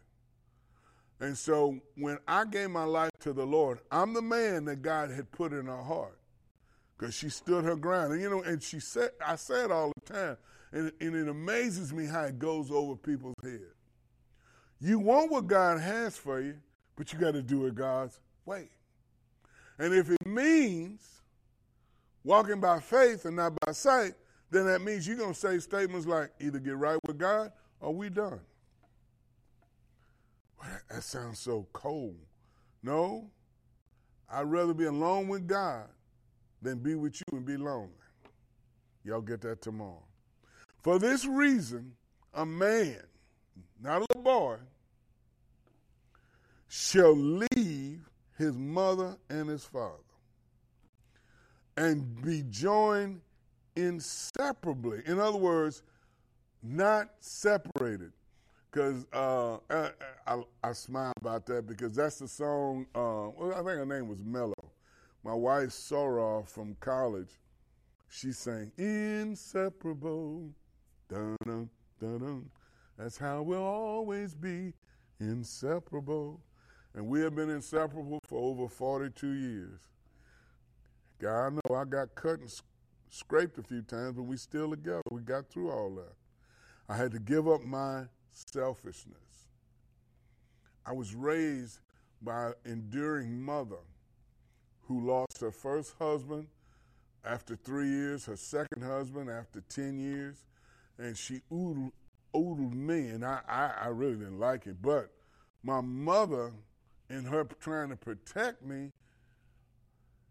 [1.21, 5.11] And so when I gave my life to the Lord, I'm the man that God
[5.11, 6.19] had put in her heart
[6.97, 8.13] because she stood her ground.
[8.13, 10.37] And you know, and she said, I say it all the time,
[10.73, 13.73] and, and it amazes me how it goes over people's head.
[14.81, 16.57] You want what God has for you,
[16.99, 18.69] but you got to do it God's way.
[19.79, 21.01] And if it means
[22.25, 24.15] walking by faith and not by sight,
[24.51, 27.95] then that means you're going to say statements like either get right with God or
[27.95, 28.41] we done.
[30.91, 32.17] That sounds so cold.
[32.83, 33.31] No,
[34.29, 35.87] I'd rather be alone with God
[36.61, 37.93] than be with you and be lonely.
[39.05, 40.03] Y'all get that tomorrow.
[40.83, 41.93] For this reason,
[42.35, 42.99] a man,
[43.81, 44.57] not a little boy,
[46.69, 49.95] shall leave his mother and his father
[51.77, 53.21] and be joined
[53.77, 55.03] inseparably.
[55.07, 55.83] In other words,
[56.63, 58.13] not separated
[58.71, 59.91] because uh, I,
[60.27, 62.87] I, I, smile about that because that's the song.
[62.95, 64.53] Uh, well, I think her name was Mellow.
[65.25, 67.31] My wife Sora from college,
[68.09, 70.51] she sang "Inseparable."
[71.09, 72.51] Dun dun dun dun.
[72.99, 74.75] That's how we'll always be
[75.21, 76.41] inseparable,
[76.99, 79.79] and we have been inseparable for over forty-two years.
[81.21, 82.53] God, I know I got cut and
[83.09, 85.03] scraped a few times, but we still together.
[85.13, 86.15] We got through all that.
[86.89, 89.15] I had to give up my selfishness.
[90.85, 91.79] I was raised
[92.21, 93.85] by an enduring mother
[94.89, 96.49] who lost her first husband
[97.25, 100.47] after three years, her second husband after 10 years,
[100.99, 101.93] and she oodled,
[102.35, 104.83] oodled me, and I, I, I really didn't like it.
[104.83, 105.13] But
[105.63, 106.53] my mother,
[107.11, 108.91] in her trying to protect me,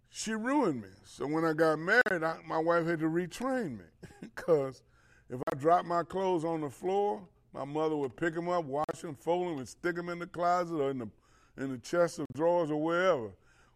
[0.10, 0.90] she ruined me.
[1.06, 3.86] So when I got married, I, my wife had to retrain me
[4.22, 4.84] because
[5.30, 7.22] if I dropped my clothes on the floor,
[7.54, 10.28] my mother would pick them up, wash them, fold them, and stick them in the
[10.28, 11.10] closet or in the
[11.58, 13.32] in the chest of drawers or wherever.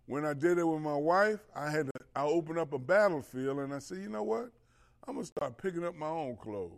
[0.05, 3.59] When I did it with my wife, I had to I opened up a battlefield
[3.59, 4.51] and I said, you know what?
[5.07, 6.71] I'm gonna start picking up my own clothes.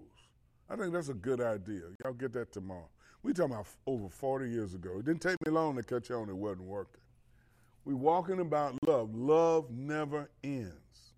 [0.69, 1.81] I think that's a good idea.
[2.03, 2.89] Y'all get that tomorrow.
[3.23, 4.97] We talking about over 40 years ago.
[4.99, 6.99] It didn't take me long to catch on it wasn't working.
[7.86, 9.15] We walking about love.
[9.15, 11.13] Love never ends.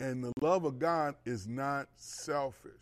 [0.00, 2.72] And the love of God is not selfish.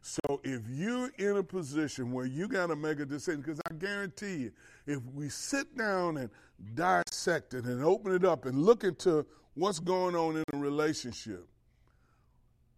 [0.00, 3.74] So if you're in a position where you got to make a decision, because I
[3.74, 4.52] guarantee you,
[4.86, 6.30] if we sit down and
[6.74, 11.46] dissect it and open it up and look into what's going on in a relationship,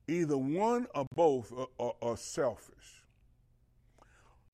[0.09, 3.04] either one or both are, are, are selfish.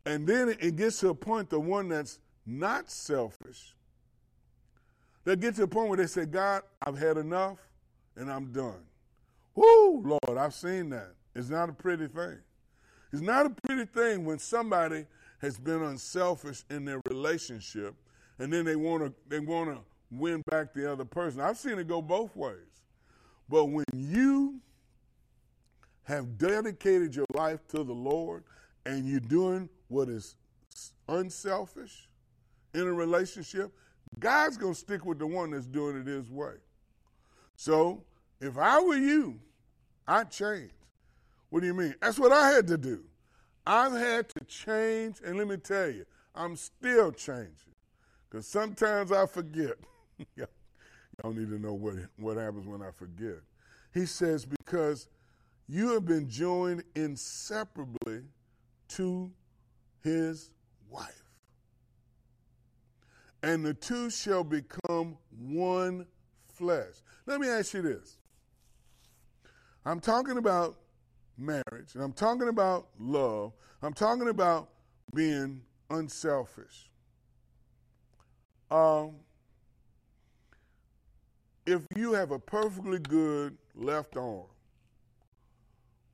[0.06, 3.74] And then it gets to a point, the one that's not selfish,
[5.24, 7.58] they get to a point where they say, God, I've had enough
[8.16, 8.82] and I'm done.
[9.54, 11.12] Whoo, Lord, I've seen that.
[11.34, 12.38] It's not a pretty thing.
[13.12, 15.06] It's not a pretty thing when somebody
[15.40, 17.94] has been unselfish in their relationship
[18.38, 21.40] and then they want to they want to win back the other person.
[21.40, 22.56] I've seen it go both ways.
[23.48, 24.60] But when you
[26.04, 28.44] have dedicated your life to the Lord
[28.86, 30.36] and you're doing what is
[31.08, 32.08] unselfish
[32.74, 33.72] in a relationship,
[34.18, 36.54] God's going to stick with the one that's doing it his way.
[37.56, 38.02] So,
[38.40, 39.38] if I were you,
[40.06, 40.70] I'd change.
[41.50, 41.94] What do you mean?
[42.00, 43.04] That's what I had to do.
[43.66, 47.74] I've had to change, and let me tell you, I'm still changing.
[48.28, 49.76] Because sometimes I forget.
[50.36, 53.40] Y'all need to know what, what happens when I forget.
[53.92, 55.08] He says, because
[55.68, 58.22] you have been joined inseparably
[58.90, 59.30] to
[60.02, 60.50] his
[60.88, 61.22] wife.
[63.42, 66.06] And the two shall become one
[66.52, 66.94] flesh.
[67.26, 68.18] Let me ask you this.
[69.84, 70.76] I'm talking about
[71.38, 74.68] marriage, and I'm talking about love, I'm talking about
[75.14, 76.90] being unselfish.
[78.70, 79.16] Um,
[81.66, 84.46] if you have a perfectly good left arm,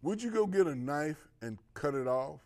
[0.03, 2.46] would you go get a knife and cut it off?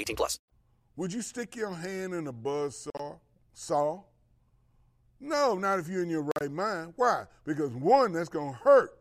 [0.01, 0.39] 18 plus.
[0.97, 3.15] Would you stick your hand in a buzz saw?
[3.53, 4.01] Saw?
[5.19, 6.93] No, not if you're in your right mind.
[6.95, 7.25] Why?
[7.45, 8.97] Because one, that's to hurt.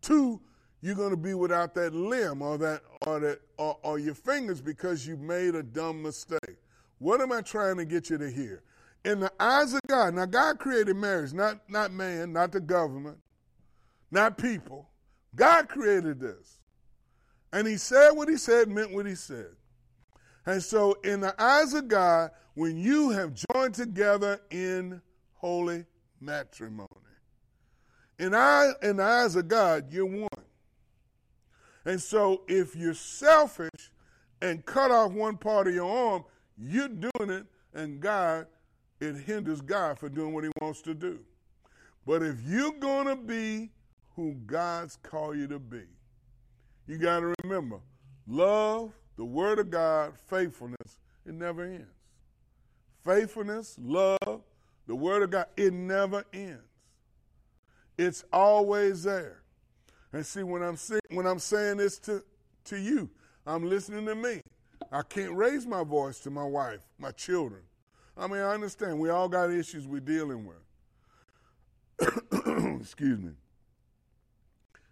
[0.00, 0.40] Two,
[0.80, 5.06] you're to be without that limb or that or that or, or your fingers because
[5.06, 6.58] you made a dumb mistake.
[6.98, 8.62] What am I trying to get you to hear?
[9.04, 13.18] In the eyes of God, now God created marriage, not not man, not the government,
[14.10, 14.88] not people.
[15.34, 16.58] God created this.
[17.52, 19.52] And he said what he said, meant what he said.
[20.46, 25.00] And so, in the eyes of God, when you have joined together in
[25.34, 25.86] holy
[26.20, 26.88] matrimony,
[28.18, 30.28] in, eye, in the eyes of God, you're one.
[31.84, 33.90] And so, if you're selfish
[34.42, 36.24] and cut off one part of your arm,
[36.58, 38.46] you're doing it, and God,
[39.00, 41.20] it hinders God for doing what He wants to do.
[42.06, 43.70] But if you're going to be
[44.14, 45.82] who God's called you to be,
[46.86, 47.80] you got to remember
[48.26, 51.86] love, the Word of God, faithfulness, it never ends.
[53.04, 54.42] Faithfulness, love,
[54.86, 56.62] the Word of God, it never ends.
[57.96, 59.42] It's always there.
[60.12, 60.76] And see, when I'm
[61.10, 62.22] when I'm saying this to,
[62.66, 63.10] to you,
[63.46, 64.40] I'm listening to me.
[64.90, 67.62] I can't raise my voice to my wife, my children.
[68.16, 70.56] I mean, I understand we all got issues we're dealing with.
[72.80, 73.32] Excuse me.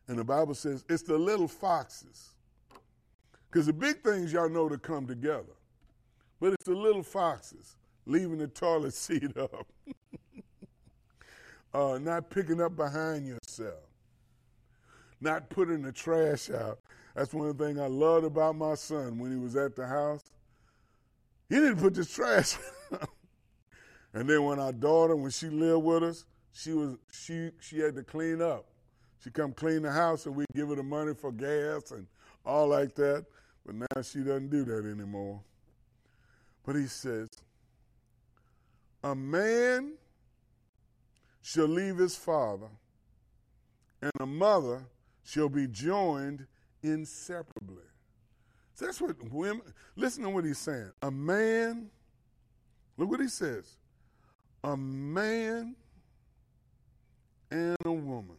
[0.09, 2.32] And the Bible says it's the little foxes.
[3.53, 5.53] Because the big things y'all know to come together.
[6.41, 7.77] But it's the little foxes
[8.07, 9.67] leaving the toilet seat up,
[11.75, 13.85] uh, not picking up behind yourself,
[15.21, 16.79] not putting the trash out.
[17.15, 19.87] That's one of the things I loved about my son when he was at the
[19.87, 20.25] house.
[21.51, 22.57] He didn't put the trash
[24.15, 27.95] And then when our daughter, when she lived with us, she was she she had
[27.97, 28.67] to clean up.
[29.23, 32.07] She come clean the house and we'd give her the money for gas and
[32.45, 33.25] all like that.
[33.65, 35.41] But now she doesn't do that anymore.
[36.65, 37.29] But he says,
[39.03, 39.95] a man
[41.43, 42.69] shall leave his father,
[44.01, 44.85] and a mother
[45.25, 46.47] shall be joined
[46.83, 47.83] inseparably.
[48.75, 49.63] So that's what women,
[49.97, 50.93] listen to what he's saying.
[51.03, 51.91] A man,
[52.97, 53.77] look what he says
[54.65, 55.75] a man
[57.51, 58.37] and a woman.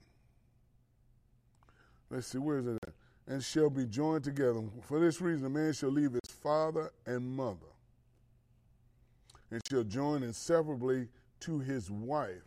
[2.10, 2.94] Let's see, where is it at?
[3.26, 4.62] And shall be joined together.
[4.82, 7.72] For this reason, a man shall leave his father and mother,
[9.50, 11.08] and shall join inseparably
[11.42, 12.44] to his wife.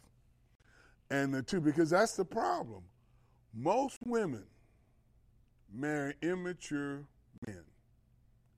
[1.11, 2.83] And the two, because that's the problem.
[3.55, 4.45] Most women
[5.73, 7.05] marry immature
[7.47, 7.63] men,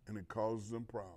[0.09, 1.15] and it causes them problems.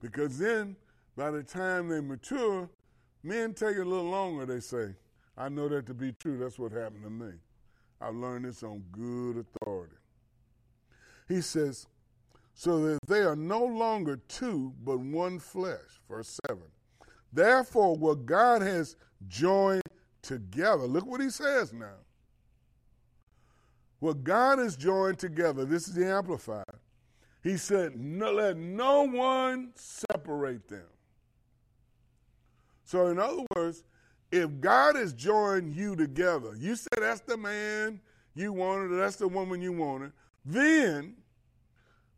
[0.00, 0.74] Because then
[1.16, 2.68] by the time they mature,
[3.22, 4.94] men take a little longer, they say.
[5.36, 6.38] I know that to be true.
[6.38, 7.32] That's what happened to me.
[8.00, 9.96] I learned this on good authority.
[11.28, 11.86] He says,
[12.54, 16.00] so that they are no longer two, but one flesh.
[16.08, 16.62] Verse 7.
[17.32, 18.96] Therefore, what God has
[19.28, 19.82] joined
[20.22, 21.96] together, look what he says now.
[24.00, 26.64] What God has joined together, this is the Amplified,
[27.42, 30.88] He said, no, let no one separate them.
[32.84, 33.84] So, in other words,
[34.32, 38.00] if God has joined you together, you said that's the man
[38.34, 40.12] you wanted, that's the woman you wanted,
[40.44, 41.16] then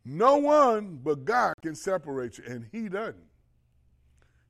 [0.05, 3.17] no one but God can separate you, and He doesn't.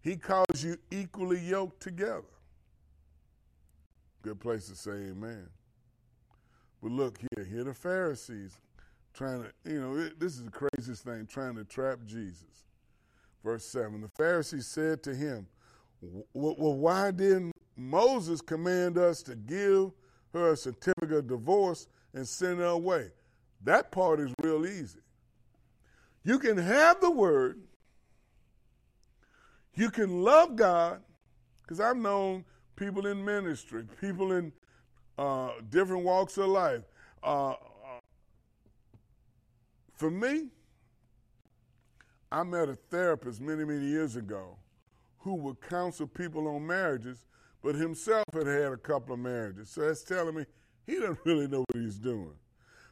[0.02, 2.24] He calls you equally yoked together.
[4.22, 5.48] Good place to say amen.
[6.82, 8.52] But look here, here the Pharisees
[9.14, 12.66] trying to, you know, it, this is the craziest thing, trying to trap Jesus.
[13.44, 15.48] Verse 7 The Pharisees said to him,
[16.34, 17.53] Well, why didn't
[17.90, 19.92] Moses command us to give
[20.34, 23.10] her a certificate of divorce and send her away?
[23.64, 25.00] That part is real easy.
[26.24, 27.60] You can have the word,
[29.76, 31.02] you can love God,
[31.62, 34.52] because I've known people in ministry, people in
[35.18, 36.84] uh, different walks of life.
[37.22, 37.54] Uh,
[39.94, 40.48] for me,
[42.32, 44.58] I met a therapist many, many years ago
[45.20, 47.24] who would counsel people on marriages,
[47.64, 49.70] but himself had had a couple of marriages.
[49.70, 50.46] So that's telling me
[50.86, 52.36] he doesn't really know what he's doing.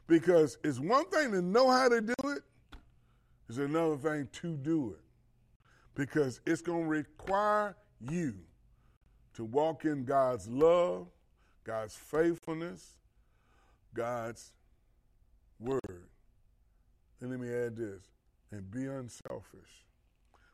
[0.08, 2.42] Because it's one thing to know how to do it,
[3.50, 5.04] it's another thing to do it.
[5.94, 8.34] Because it's going to require you
[9.34, 11.08] to walk in God's love,
[11.66, 12.98] God's faithfulness,
[13.94, 14.54] God's
[15.60, 16.08] word.
[17.20, 18.04] And let me add this
[18.52, 19.86] and be unselfish.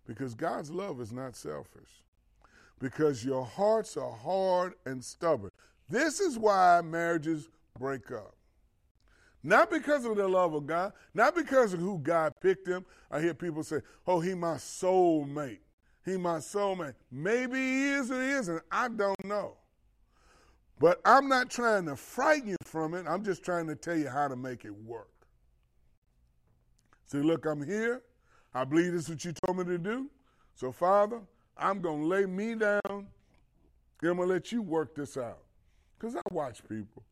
[0.08, 2.04] Because God's love is not selfish.
[2.80, 5.52] Because your hearts are hard and stubborn.
[5.90, 7.50] This is why marriages
[7.80, 8.36] break up.
[9.44, 12.86] Not because of the love of God, not because of who God picked them.
[13.10, 15.60] I hear people say, oh, he my soulmate.
[16.04, 16.96] He my soulmate.
[17.12, 18.62] Maybe he is or he isn't.
[18.72, 19.56] I don't know.
[20.80, 23.06] But I'm not trying to frighten you from it.
[23.08, 25.10] I'm just trying to tell you how to make it work.
[27.06, 28.04] Say, look, I'm here.
[28.54, 30.10] I believe this is what you told me to do.
[30.56, 31.22] So, Father,
[31.60, 33.08] I'm going to lay me down and
[34.02, 35.40] I'm going to let you work this out.
[35.98, 37.04] Because I watch people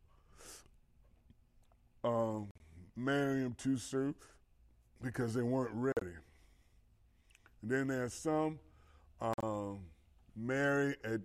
[2.04, 2.48] um,
[2.96, 4.14] marry him too soon
[5.02, 6.16] because they weren't ready.
[7.62, 8.60] And then there's some
[9.44, 9.80] um,
[10.36, 11.22] marry at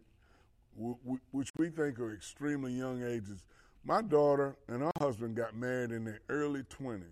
[0.76, 3.44] w- w- which we think are extremely young ages.
[3.84, 7.02] My daughter and her husband got married in their early 20s.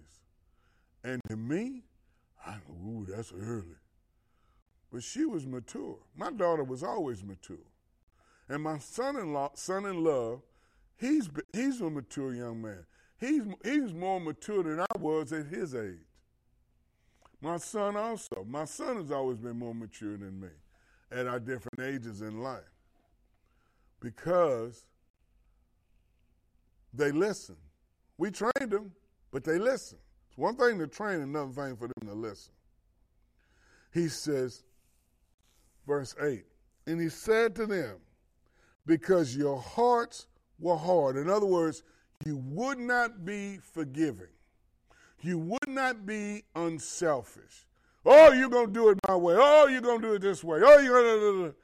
[1.04, 1.82] And to me,
[2.44, 2.56] I
[2.86, 3.76] ooh, that's early.
[4.92, 5.98] But she was mature.
[6.16, 7.56] My daughter was always mature.
[8.48, 10.40] And my son-in-law, son-in-law,
[10.96, 12.86] he's he's a mature young man.
[13.20, 15.98] He's he's more mature than I was at his age.
[17.40, 18.44] My son also.
[18.48, 20.48] My son has always been more mature than me
[21.12, 22.62] at our different ages in life.
[24.00, 24.86] Because
[26.94, 27.56] they listen.
[28.16, 28.92] We trained them,
[29.30, 29.98] but they listen.
[30.28, 32.52] It's one thing to train, another thing for them to listen.
[33.92, 34.64] He says,
[35.88, 36.44] verse 8,
[36.86, 37.96] and he said to them,
[38.86, 40.28] Because your hearts
[40.60, 41.16] were hard.
[41.16, 41.82] In other words,
[42.24, 44.28] you would not be forgiving.
[45.20, 47.66] You would not be unselfish.
[48.06, 49.34] Oh, you're going to do it my way.
[49.36, 50.60] Oh, you're going to do it this way.
[50.62, 51.54] Oh, you're going to.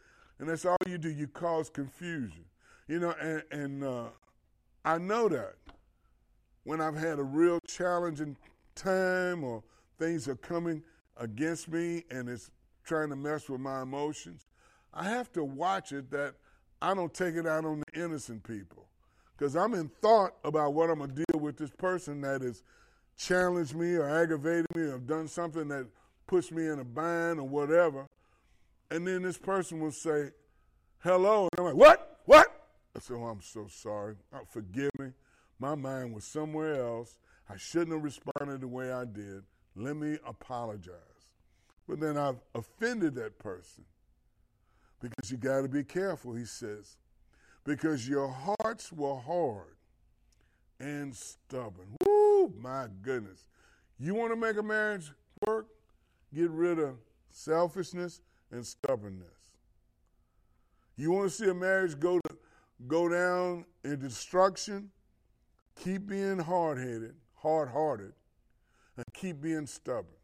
[0.40, 1.10] And that's all you do.
[1.10, 2.44] You cause confusion.
[2.88, 4.08] You know, and, and uh,
[4.84, 5.54] I know that
[6.64, 8.36] when I've had a real challenging
[8.74, 9.62] time or
[9.98, 10.82] things are coming
[11.16, 12.50] against me and it's
[12.84, 14.46] trying to mess with my emotions,
[14.92, 16.34] I have to watch it that
[16.80, 18.86] I don't take it out on the innocent people.
[19.36, 22.62] Because I'm in thought about what I'm going to deal with this person that has
[23.16, 25.86] challenged me or aggravated me or done something that
[26.26, 28.06] puts me in a bind or whatever.
[28.90, 30.30] And then this person will say,
[31.02, 31.48] hello.
[31.52, 32.20] And I'm like, what?
[32.26, 32.48] What?
[32.96, 34.14] I said, oh, I'm so sorry.
[34.32, 35.08] Oh, forgive me.
[35.58, 37.18] My mind was somewhere else.
[37.48, 39.42] I shouldn't have responded the way I did.
[39.74, 41.13] Let me apologize.
[41.88, 43.84] But then I've offended that person.
[45.00, 46.96] Because you got to be careful, he says.
[47.64, 49.76] Because your hearts were hard
[50.80, 51.96] and stubborn.
[52.04, 53.46] Woo, my goodness.
[53.98, 55.10] You want to make a marriage
[55.46, 55.66] work?
[56.34, 56.96] Get rid of
[57.30, 58.20] selfishness
[58.50, 59.28] and stubbornness.
[60.96, 62.36] You want to see a marriage go to
[62.86, 64.90] go down in destruction?
[65.76, 67.14] Keep being hard headed
[67.44, 68.12] hard hearted
[68.96, 70.16] and keep being stubborn.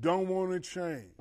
[0.00, 1.12] Don't want to change.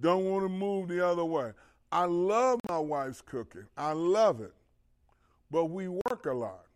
[0.00, 1.52] Don't want to move the other way.
[1.90, 3.66] I love my wife's cooking.
[3.76, 4.52] I love it.
[5.50, 6.66] But we work a lot.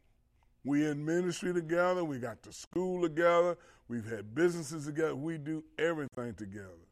[0.64, 2.04] We in ministry together.
[2.04, 3.58] We got to school together.
[3.88, 5.14] We've had businesses together.
[5.14, 6.88] We do everything together.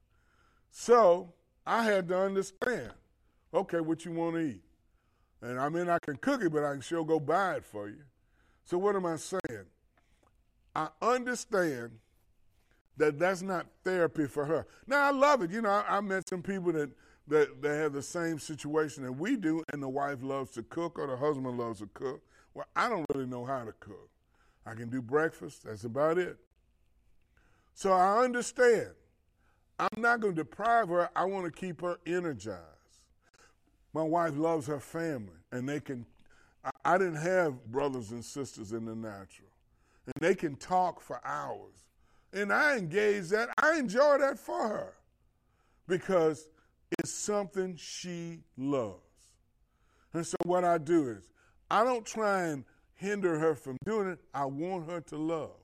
[0.71, 1.33] So
[1.67, 2.93] I had to understand,
[3.55, 4.63] okay, what you want to eat.
[5.41, 7.89] And I mean, I can cook it, but I can sure go buy it for
[7.89, 8.03] you.
[8.65, 9.67] So what am I saying?
[10.75, 11.93] I understand
[12.97, 14.67] that that's not therapy for her.
[14.87, 15.51] Now I love it.
[15.51, 16.91] You know, I, I met some people that
[17.29, 20.99] that that have the same situation that we do, and the wife loves to cook
[20.99, 22.23] or the husband loves to cook.
[22.55, 24.11] Well, I don't really know how to cook.
[24.67, 25.65] I can do breakfast.
[25.65, 26.37] That's about it.
[27.75, 28.91] So I understand.
[29.79, 31.09] I'm not going to deprive her.
[31.17, 32.61] I want to keep her energized.
[33.95, 36.05] My wife loves her family, and they can.
[36.65, 39.49] I, I didn't have brothers and sisters in the natural,
[40.05, 41.90] and they can talk for hours.
[42.33, 43.49] And I engage that.
[43.59, 44.93] I enjoy that for her
[45.89, 46.49] because
[46.99, 49.01] it's something she loves.
[50.13, 51.29] And so what I do is
[51.71, 52.65] I don't try and
[52.95, 54.19] hinder her from doing it.
[54.35, 55.57] I want her to love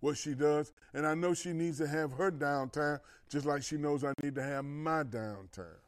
[0.00, 0.72] what she does.
[0.92, 4.34] And I know she needs to have her downtime just like she knows I need
[4.36, 5.80] to have my downtime.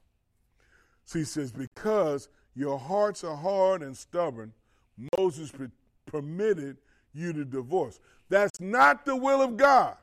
[1.05, 4.53] So he says, Because your hearts are hard and stubborn,
[5.18, 5.68] Moses pre-
[6.07, 6.78] permitted
[7.16, 8.00] you to divorce.
[8.28, 9.96] That's not the will of God.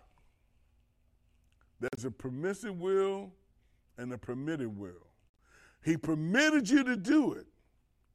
[1.79, 3.31] There's a permissive will
[3.97, 5.07] and a permitted will.
[5.83, 7.45] He permitted you to do it,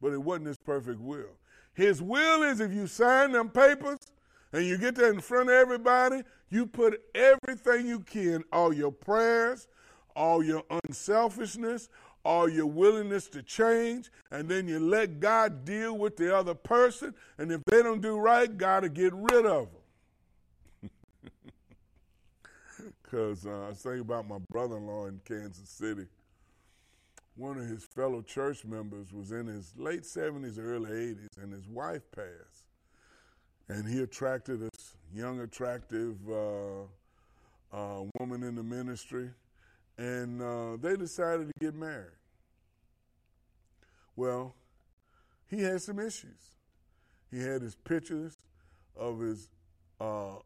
[0.00, 1.36] but it wasn't his perfect will.
[1.74, 3.98] His will is if you sign them papers
[4.52, 8.90] and you get there in front of everybody, you put everything you can, all your
[8.90, 9.68] prayers,
[10.16, 11.88] all your unselfishness,
[12.24, 17.14] all your willingness to change, and then you let God deal with the other person.
[17.38, 19.68] And if they don't do right, God will get rid of
[20.82, 20.90] them.
[23.02, 26.06] Because uh, I was thinking about my brother in law in Kansas City.
[27.36, 31.68] One of his fellow church members was in his late 70s, early 80s, and his
[31.68, 32.64] wife passed.
[33.68, 36.82] And he attracted this young, attractive uh,
[37.72, 39.30] uh, woman in the ministry,
[39.98, 42.12] and uh, they decided to get married.
[44.14, 44.54] Well,
[45.48, 46.54] he had some issues.
[47.30, 48.38] He had his pictures
[48.96, 49.48] of his
[50.00, 50.36] uh,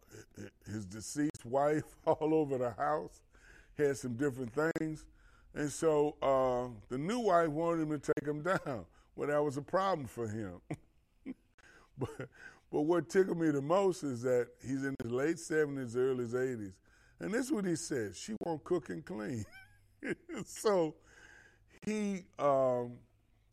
[0.66, 3.20] his deceased wife all over the house,
[3.76, 5.05] had some different things.
[5.55, 8.86] And so uh, the new wife wanted him to take him down.
[9.14, 10.61] Well, that was a problem for him.
[11.98, 12.28] but,
[12.70, 16.72] but what tickled me the most is that he's in his late 70s, early 80s.
[17.23, 19.45] And this is what he said she won't cook and clean.
[20.45, 20.97] so
[21.87, 22.99] he, um,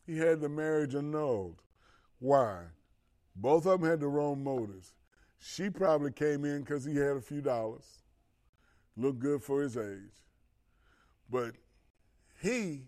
[0.08, 1.62] he had the marriage annulled.
[2.20, 2.64] Why?
[3.36, 4.94] Both of them had the wrong motives.
[5.40, 7.86] She probably came in because he had a few dollars,
[8.98, 10.18] looked good for his age.
[11.30, 11.54] But
[12.42, 12.82] he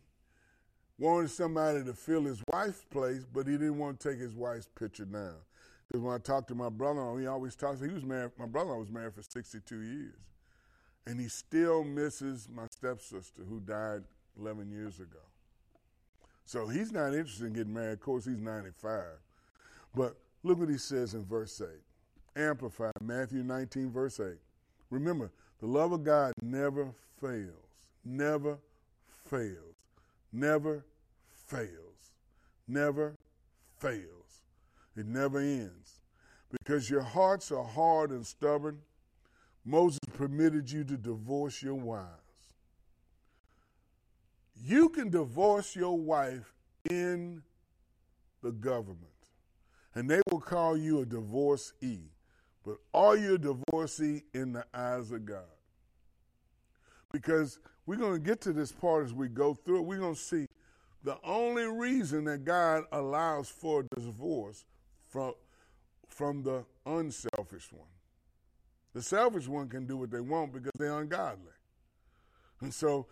[0.97, 4.67] wanted somebody to fill his wife's place, but he didn't want to take his wife's
[4.75, 5.35] picture down.
[5.87, 7.81] Because when I talked to my brother, he always talks.
[7.81, 8.31] He was married.
[8.37, 10.30] My brother was married for 62 years,
[11.05, 14.03] and he still misses my stepsister who died
[14.39, 15.19] 11 years ago.
[16.45, 17.93] So he's not interested in getting married.
[17.93, 19.03] Of course, he's 95.
[19.95, 22.41] But look what he says in verse 8.
[22.41, 24.35] Amplified, Matthew 19, verse 8.
[24.89, 28.57] Remember, the love of God never fails, never
[29.29, 29.75] fails,
[30.33, 30.83] never
[31.45, 32.11] fails,
[32.67, 33.15] never
[33.77, 34.41] fails.
[34.97, 35.99] It never ends.
[36.51, 38.79] Because your hearts are hard and stubborn,
[39.63, 42.09] Moses permitted you to divorce your wives.
[44.55, 46.53] You can divorce your wife
[46.89, 47.41] in
[48.41, 48.97] the government,
[49.95, 52.11] and they will call you a divorcee.
[52.63, 55.43] But are you a divorcee in the eyes of God?
[57.11, 59.85] Because we're going to get to this part as we go through it.
[59.85, 60.47] We're going to see
[61.03, 64.65] the only reason that God allows for divorce
[65.07, 65.33] from,
[66.07, 67.87] from the unselfish one.
[68.93, 71.53] The selfish one can do what they want because they're ungodly.
[72.59, 73.07] And so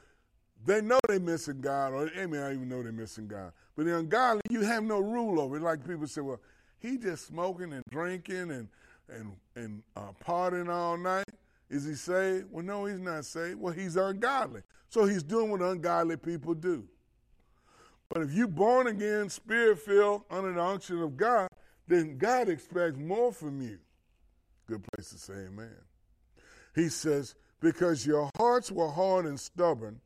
[0.65, 3.53] they know they're missing God, or they may not even know they're missing God.
[3.75, 5.61] But the ungodly, you have no rule over it.
[5.61, 6.41] Like people say, well,
[6.79, 8.67] he just smoking and drinking and
[9.09, 11.29] and and uh, partying all night.
[11.69, 12.47] Is he saved?
[12.51, 13.59] Well, no, he's not saved.
[13.59, 14.61] Well, he's ungodly.
[14.89, 16.83] So he's doing what ungodly people do.
[18.09, 21.47] But if you're born again, spirit filled, under the unction of God,
[21.87, 23.77] then God expects more from you.
[24.69, 25.75] Good place to say amen.
[26.75, 29.99] He says, Because your hearts were hard and stubborn,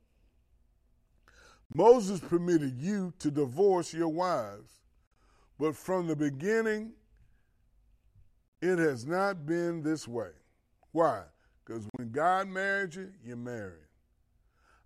[1.76, 4.80] Moses permitted you to divorce your wives.
[5.60, 6.94] But from the beginning,
[8.62, 10.30] it has not been this way.
[10.94, 11.24] Why?
[11.66, 13.84] Because when God married you, you're married.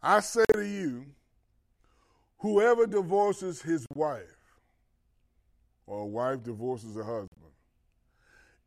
[0.02, 1.06] I say to you,
[2.40, 4.24] whoever divorces his wife,
[5.86, 7.27] or a wife divorces a husband,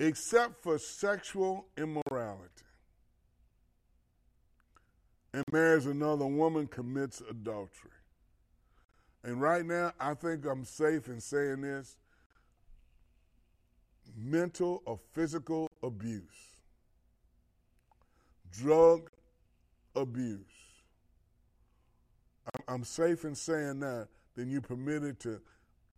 [0.01, 2.65] except for sexual immorality,
[5.33, 7.93] and marries another woman, commits adultery.
[9.23, 11.97] And right now, I think I'm safe in saying this
[14.17, 16.25] mental or physical abuse
[18.53, 19.11] drug
[19.95, 20.41] abuse.
[22.67, 25.41] I'm safe in saying that, then you're permitted to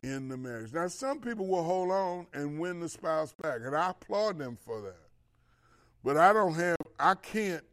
[0.03, 0.73] end the marriage.
[0.73, 4.59] Now, some people will hold on and win the spouse back, and I applaud them
[4.65, 5.09] for that.
[6.05, 7.65] But I don't have, I can't,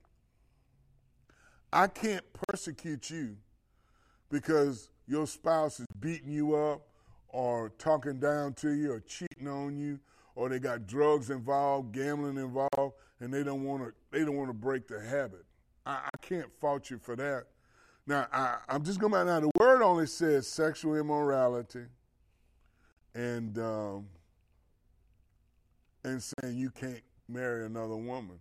[1.74, 3.38] I can't persecute you
[4.30, 6.88] because your spouse is beating you up
[7.30, 10.00] or talking down to you or cheating on you
[10.40, 14.50] or they got drugs involved, gambling involved, and they don't want to they don't want
[14.50, 15.44] to break the habit.
[15.86, 17.44] I, I, can't fault you for that.
[18.08, 19.42] Now I, am just going back now.
[19.42, 21.86] The word only says sexual immorality,
[23.20, 24.06] and um,
[26.06, 28.40] and saying you can't marry another woman.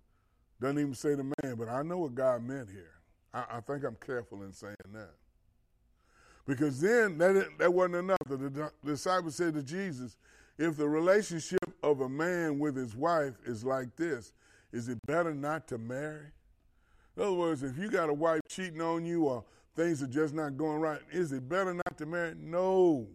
[0.60, 2.94] Doesn't even say the man, but I know what God meant here.
[3.34, 5.10] I, I think I'm careful in saying that.
[6.46, 8.18] Because then that, that wasn't enough.
[8.28, 10.16] The, the, disciples said to Jesus,
[10.56, 14.32] if the relationship of a man with his wife is like this,
[14.72, 16.26] is it better not to marry?
[17.16, 19.44] In other words, if you got a wife cheating on you or
[19.76, 22.34] things are just not going right, is it better not to marry?
[22.36, 23.08] No.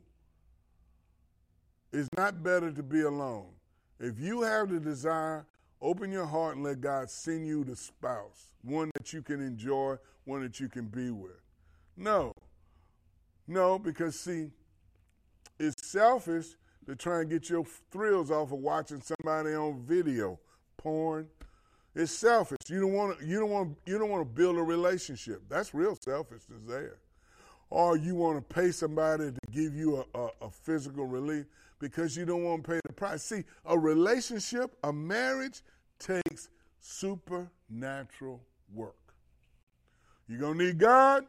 [1.94, 3.46] It's not better to be alone.
[4.00, 5.46] If you have the desire,
[5.80, 9.98] open your heart and let God send you the spouse, one that you can enjoy,
[10.26, 11.40] one that you can be with.
[11.96, 12.34] No.
[13.48, 14.50] No, because see,
[15.60, 16.48] it's selfish
[16.88, 20.40] to try and get your thrills off of watching somebody on video,
[20.78, 21.28] porn.
[21.96, 22.58] It's selfish.
[22.70, 23.26] You don't want to.
[23.26, 23.78] You don't want.
[23.86, 25.44] You don't want to build a relationship.
[25.48, 26.98] That's real selfishness there.
[27.70, 31.46] Or you want to pay somebody to give you a, a, a physical relief
[31.80, 33.24] because you don't want to pay the price.
[33.24, 35.62] See, a relationship, a marriage,
[36.00, 36.50] takes
[36.80, 38.42] supernatural
[38.74, 38.96] work.
[40.28, 41.26] You're gonna need God,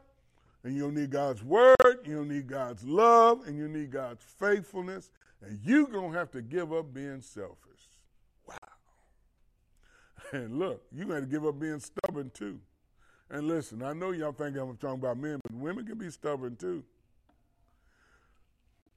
[0.64, 5.10] and you'll need God's word, you'll need God's love, and you need God's faithfulness,
[5.42, 7.58] and you're going to have to give up being selfish.
[8.48, 8.56] Wow.
[10.32, 12.58] And look, you got to give up being stubborn too.
[13.30, 16.56] And listen, I know y'all think I'm talking about men, but women can be stubborn
[16.56, 16.82] too.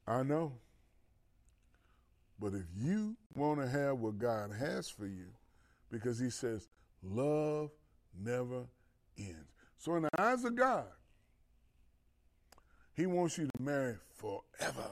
[0.08, 0.54] I know.
[2.40, 5.28] But if you want to have what God has for you,
[5.92, 6.68] because He says,
[7.04, 7.72] love
[8.20, 8.66] never
[9.18, 9.52] ends.
[9.78, 10.86] So, in the eyes of God,
[12.94, 14.92] He wants you to marry forever.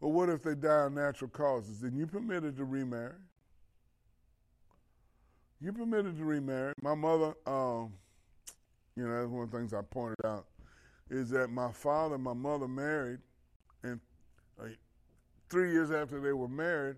[0.00, 1.80] But what if they die of natural causes?
[1.80, 3.14] Then you permitted to remarry.
[5.60, 6.74] You permitted to remarry.
[6.82, 7.94] My mother, um,
[8.94, 10.46] you know, that's one of the things I pointed out,
[11.10, 13.20] is that my father and my mother married,
[13.82, 14.00] and
[15.48, 16.96] three years after they were married,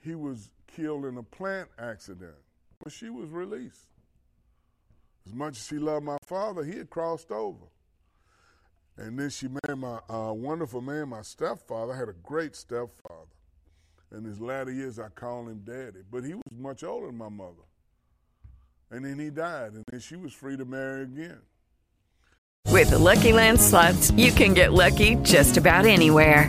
[0.00, 2.34] he was killed in a plant accident.
[2.82, 3.86] But she was released.
[5.26, 7.66] As much as she loved my father, he had crossed over.
[8.96, 11.94] And then she married my uh, wonderful man, my stepfather.
[11.94, 13.30] I had a great stepfather.
[14.12, 16.00] In his latter years, I call him daddy.
[16.10, 17.64] But he was much older than my mother.
[18.90, 21.40] And then he died, and then she was free to marry again.
[22.70, 26.48] With the Lucky Land slots, you can get lucky just about anywhere.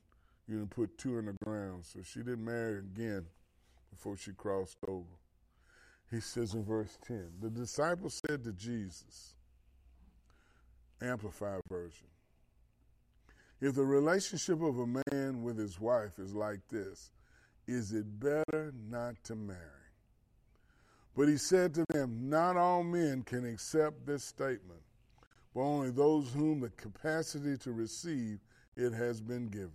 [0.51, 1.85] you know, put two in the ground?
[1.85, 3.25] So she didn't marry again
[3.89, 5.05] before she crossed over.
[6.11, 9.35] He says in verse 10, the disciples said to Jesus,
[11.01, 12.07] Amplified version,
[13.61, 17.11] if the relationship of a man with his wife is like this,
[17.67, 19.57] is it better not to marry?
[21.15, 24.81] But he said to them, Not all men can accept this statement,
[25.53, 28.39] but only those whom the capacity to receive
[28.75, 29.71] it has been given.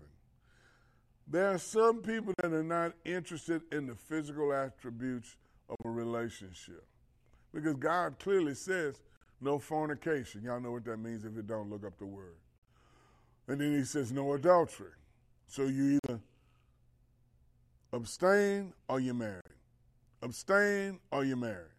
[1.28, 5.36] There are some people that are not interested in the physical attributes
[5.68, 6.84] of a relationship.
[7.52, 9.00] Because God clearly says
[9.40, 10.42] no fornication.
[10.42, 12.36] Y'all know what that means if you don't look up the word.
[13.48, 14.92] And then he says no adultery.
[15.48, 16.20] So you either
[17.92, 19.42] abstain or you're married.
[20.22, 21.72] Abstain or you're married.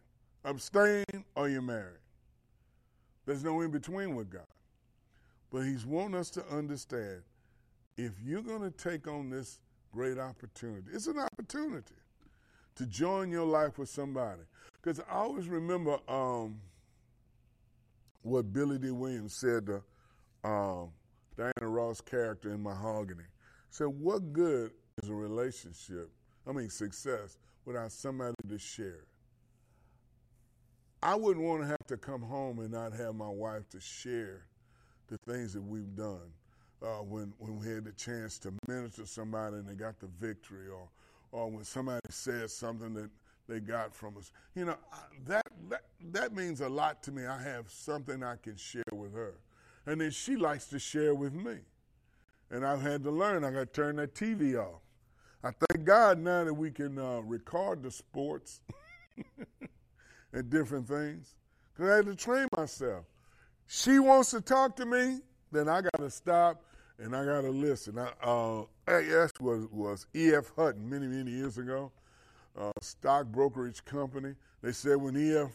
[0.44, 2.00] Abstain or you're married.
[3.26, 4.42] There's no in between with God.
[5.50, 7.22] But he's wanting us to understand
[7.98, 9.58] if you're going to take on this
[9.92, 11.96] great opportunity, it's an opportunity
[12.76, 14.42] to join your life with somebody.
[14.80, 16.60] Because I always remember um,
[18.22, 19.82] what Billy Dee Williams said to
[20.48, 20.90] um,
[21.36, 23.24] Diana Ross' character in Mahogany.
[23.70, 24.70] Said, What good
[25.02, 26.08] is a relationship,
[26.46, 29.04] I mean, success, without somebody to share?
[31.02, 34.46] I wouldn't want to have to come home and not have my wife to share
[35.08, 36.32] the things that we've done
[36.82, 40.08] uh, when when we had the chance to minister to somebody and they got the
[40.20, 40.88] victory, or
[41.32, 43.10] or when somebody says something that
[43.48, 44.30] they got from us.
[44.54, 44.76] You know,
[45.26, 47.26] that that that means a lot to me.
[47.26, 49.34] I have something I can share with her,
[49.86, 51.56] and then she likes to share with me.
[52.50, 53.44] And I've had to learn.
[53.44, 54.80] I got to turn that TV off.
[55.42, 58.60] I thank God now that we can uh, record the sports
[60.32, 61.34] and different things.
[61.72, 63.04] Because I had to train myself.
[63.66, 65.20] She wants to talk to me,
[65.52, 66.62] then I got to stop
[66.98, 67.98] and I got to listen.
[67.98, 70.52] I, uh, AS was, was E.F.
[70.56, 71.92] Hutton many, many years ago,
[72.58, 74.34] uh, stock brokerage company.
[74.62, 75.50] They said when E.F.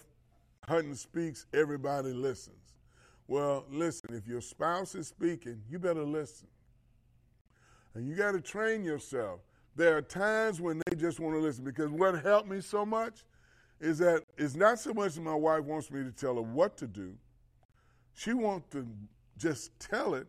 [0.68, 2.58] Hutton speaks, everybody listens.
[3.28, 6.48] Well, listen, if your spouse is speaking, you better listen.
[7.94, 9.42] And you got to train yourself.
[9.76, 13.24] There are times when they just want to listen because what helped me so much
[13.80, 16.78] is that it's not so much that my wife wants me to tell her what
[16.78, 17.14] to do.
[18.14, 18.88] She wants to
[19.44, 20.26] just tell it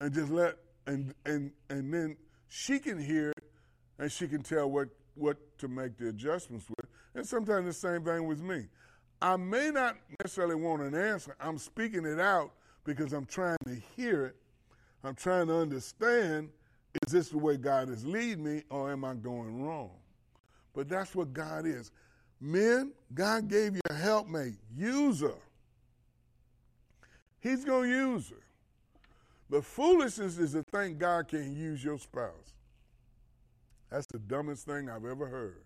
[0.00, 0.56] and just let
[0.86, 2.16] and and and then
[2.48, 3.44] she can hear it
[3.98, 6.90] and she can tell what what to make the adjustments with.
[7.14, 8.66] And sometimes the same thing with me.
[9.20, 11.34] I may not necessarily want an answer.
[11.40, 12.52] I'm speaking it out
[12.84, 14.36] because I'm trying to hear it.
[15.02, 16.50] I'm trying to understand
[17.06, 19.90] is this the way God is leading me or am I going wrong?
[20.74, 21.90] But that's what God is.
[22.40, 24.54] Men, God gave you a helpmate.
[24.76, 25.34] Use her.
[27.40, 28.42] He's going to use her.
[29.50, 32.52] The foolishness is to think God can use your spouse.
[33.90, 35.62] That's the dumbest thing I've ever heard.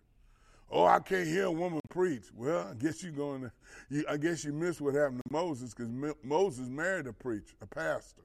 [0.71, 2.25] Oh, I can't hear a woman preach.
[2.35, 3.53] Well, I guess you're going to,
[3.91, 5.93] you, I guess you missed what happened to Moses because
[6.23, 8.23] Moses married a preacher, a pastor.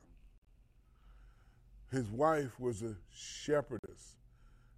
[1.91, 4.17] His wife was a shepherdess,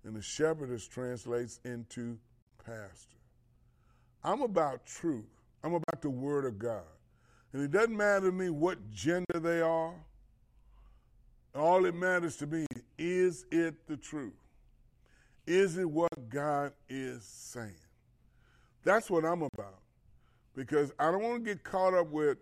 [0.04, 2.18] and the shepherdess translates into
[2.66, 3.18] pastor.
[4.24, 5.30] I'm about truth.
[5.64, 6.84] I'm about the word of God.
[7.54, 9.94] And it doesn't matter to me what gender they are.
[11.56, 12.66] All it matters to me
[12.98, 14.34] is it the truth?
[15.48, 17.74] Is it what God is saying?
[18.84, 19.80] That's what I'm about.
[20.56, 22.38] Because I don't want to get caught up with,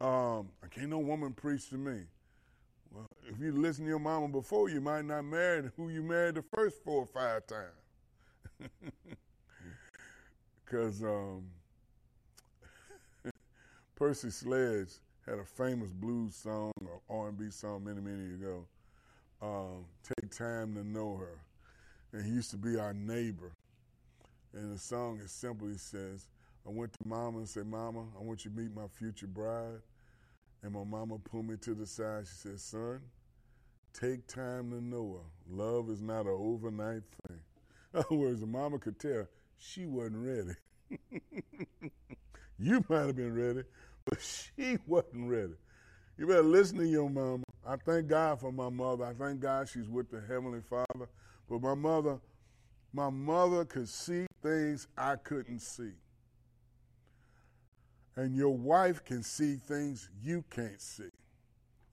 [0.00, 2.00] um, I can't no woman preach to me.
[2.90, 6.36] Well, if you listen to your mama before, you might not marry who you married
[6.36, 8.70] the first four or five times.
[10.64, 11.44] Because um,
[13.96, 18.66] Percy Sledge had a famous blues song or R&B song many, many ago.
[19.40, 21.38] Um, Take time to know her,
[22.12, 23.52] and he used to be our neighbor.
[24.52, 26.28] And the song is simply says,
[26.66, 29.80] "I went to Mama and said, Mama, I want you to meet my future bride."
[30.62, 32.26] And my mama pulled me to the side.
[32.26, 33.00] She said, "Son,
[33.92, 35.54] take time to know her.
[35.54, 37.40] Love is not an overnight thing."
[37.92, 39.28] In other words, the mama could tell
[39.58, 40.56] she wasn't ready.
[42.58, 43.62] you might have been ready,
[44.06, 44.18] but
[44.56, 45.54] she wasn't ready.
[46.16, 47.44] You better listen to your mama.
[47.66, 49.04] I thank God for my mother.
[49.04, 51.08] I thank God she's with the Heavenly Father.
[51.48, 52.18] But my mother,
[52.92, 55.92] my mother could see things I couldn't see.
[58.16, 61.10] And your wife can see things you can't see.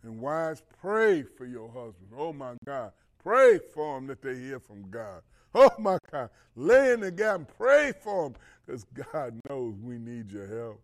[0.03, 2.12] And wives, pray for your husband.
[2.16, 2.91] Oh my God.
[3.24, 5.22] Pray for them that they hear from God.
[5.53, 6.30] Oh my God.
[6.55, 8.36] Lay in the gap and pray for them
[8.66, 10.82] because God knows we need your help.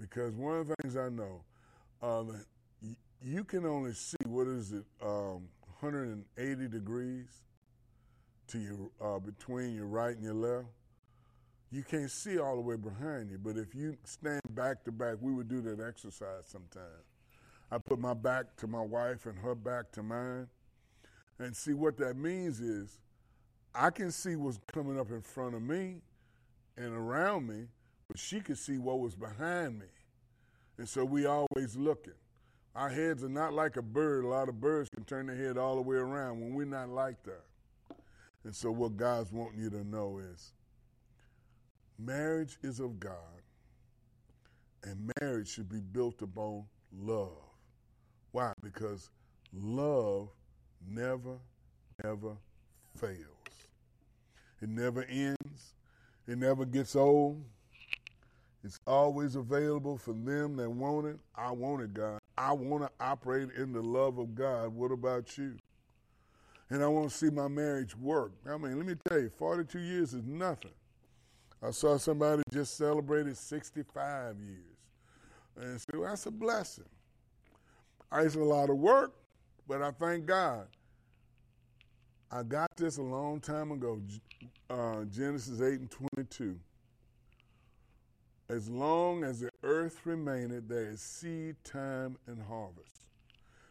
[0.00, 1.42] Because one of the things I know,
[2.02, 2.24] uh,
[3.22, 5.48] you can only see, what is it, um,
[5.80, 7.42] 180 degrees
[8.48, 10.68] to your, uh, between your right and your left.
[11.70, 15.16] You can't see all the way behind you, but if you stand back to back,
[15.20, 17.04] we would do that exercise sometimes.
[17.70, 20.48] I put my back to my wife and her back to mine.
[21.38, 23.00] And see what that means is
[23.74, 25.96] I can see what's coming up in front of me
[26.76, 27.66] and around me,
[28.08, 29.86] but she could see what was behind me.
[30.78, 32.14] And so we always looking.
[32.74, 34.24] Our heads are not like a bird.
[34.24, 36.88] A lot of birds can turn their head all the way around when we're not
[36.88, 37.44] like that.
[38.44, 40.52] And so what God's wanting you to know is
[41.98, 43.42] marriage is of God,
[44.82, 47.30] and marriage should be built upon love.
[48.32, 48.52] Why?
[48.62, 49.10] Because
[49.52, 50.28] love
[50.86, 51.38] never,
[52.04, 52.36] ever
[52.96, 53.18] fails.
[54.60, 55.74] It never ends.
[56.26, 57.44] It never gets old.
[58.64, 61.18] It's always available for them that want it.
[61.36, 62.18] I want it, God.
[62.38, 64.74] I want to operate in the love of God.
[64.74, 65.56] What about you?
[66.70, 68.32] And I want to see my marriage work.
[68.48, 70.70] I mean, let me tell you, 42 years is nothing.
[71.62, 74.58] I saw somebody just celebrated 65 years.
[75.56, 76.84] And so that's a blessing.
[78.14, 79.12] It's a lot of work,
[79.68, 80.66] but I thank God.
[82.30, 84.00] I got this a long time ago,
[84.70, 86.58] uh, Genesis 8 and 22.
[88.48, 93.06] As long as the earth remaineth, there is seed time and harvest.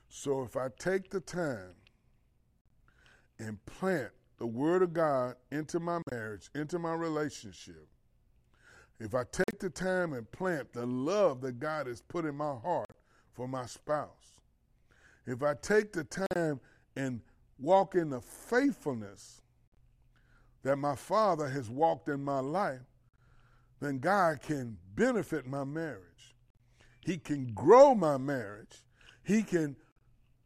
[0.09, 1.75] So if I take the time
[3.37, 7.87] and plant the Word of God into my marriage, into my relationship,
[8.99, 12.55] if I take the time and plant the love that God has put in my
[12.55, 12.89] heart
[13.33, 14.39] for my spouse,
[15.25, 16.59] if I take the time
[16.95, 17.21] and
[17.59, 19.41] walk in the faithfulness
[20.63, 22.81] that my father has walked in my life,
[23.83, 26.35] then God can benefit my marriage.
[27.01, 28.83] He can grow my marriage.
[29.23, 29.75] He can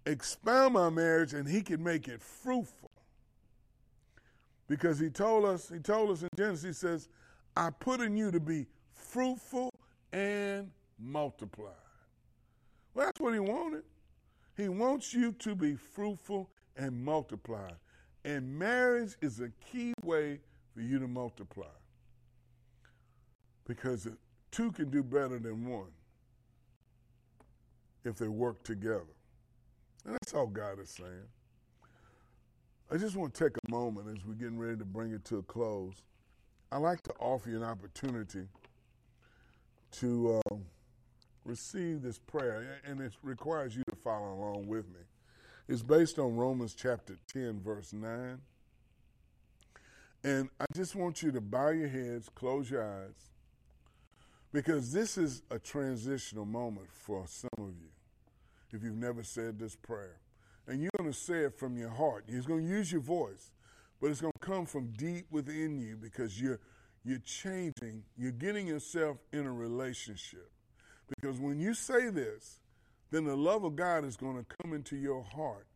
[0.05, 2.91] expound my marriage and he can make it fruitful.
[4.67, 7.09] Because he told us, he told us in Genesis, he says,
[7.55, 9.73] I put in you to be fruitful
[10.11, 10.69] and
[10.99, 11.71] multiply.
[12.93, 13.83] Well, that's what he wanted.
[14.55, 17.69] He wants you to be fruitful and multiply.
[18.25, 20.39] And marriage is a key way
[20.73, 21.67] for you to multiply.
[23.67, 24.07] Because
[24.51, 25.91] two can do better than one
[28.05, 29.03] if they work together.
[30.05, 31.27] And that's all God is saying.
[32.89, 35.39] I just want to take a moment as we're getting ready to bring it to
[35.39, 35.95] a close.
[36.71, 38.47] I'd like to offer you an opportunity
[39.91, 40.55] to uh,
[41.43, 45.01] receive this prayer, and it requires you to follow along with me.
[45.67, 48.39] It's based on Romans chapter 10, verse 9.
[50.23, 53.31] And I just want you to bow your heads, close your eyes,
[54.57, 57.91] because this is a transitional moment for some of you
[58.71, 60.17] if you've never said this prayer.
[60.65, 62.23] And you're going to say it from your heart.
[62.27, 63.51] You're going to use your voice,
[64.01, 66.59] but it's going to come from deep within you because you're
[67.05, 70.49] you're changing, you're getting yourself in a relationship.
[71.07, 72.57] Because when you say this,
[73.11, 75.67] then the love of God is going to come into your heart.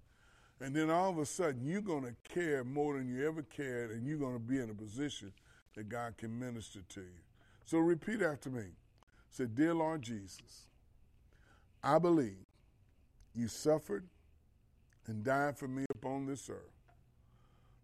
[0.59, 3.91] And then all of a sudden, you're going to care more than you ever cared,
[3.91, 5.33] and you're going to be in a position
[5.75, 7.30] that God can minister to you.
[7.71, 8.65] So repeat after me.
[9.29, 10.67] Say, Dear Lord Jesus,
[11.81, 12.43] I believe
[13.33, 14.09] you suffered
[15.07, 16.81] and died for me upon this earth.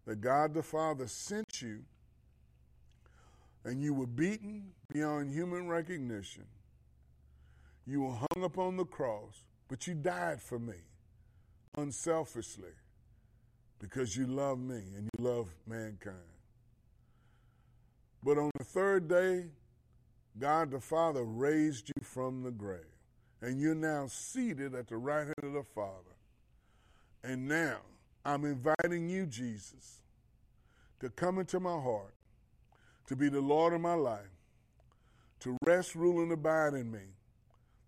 [0.04, 1.84] That God the Father sent you,
[3.64, 6.44] and you were beaten beyond human recognition.
[7.86, 10.82] You were hung upon the cross, but you died for me
[11.78, 12.76] unselfishly
[13.78, 16.18] because you love me and you love mankind.
[18.22, 19.46] But on the third day,
[20.38, 22.80] God the Father raised you from the grave,
[23.40, 26.16] and you're now seated at the right hand of the Father.
[27.22, 27.78] And now
[28.24, 30.00] I'm inviting you, Jesus,
[31.00, 32.14] to come into my heart,
[33.06, 34.20] to be the Lord of my life,
[35.40, 37.14] to rest, rule, and abide in me,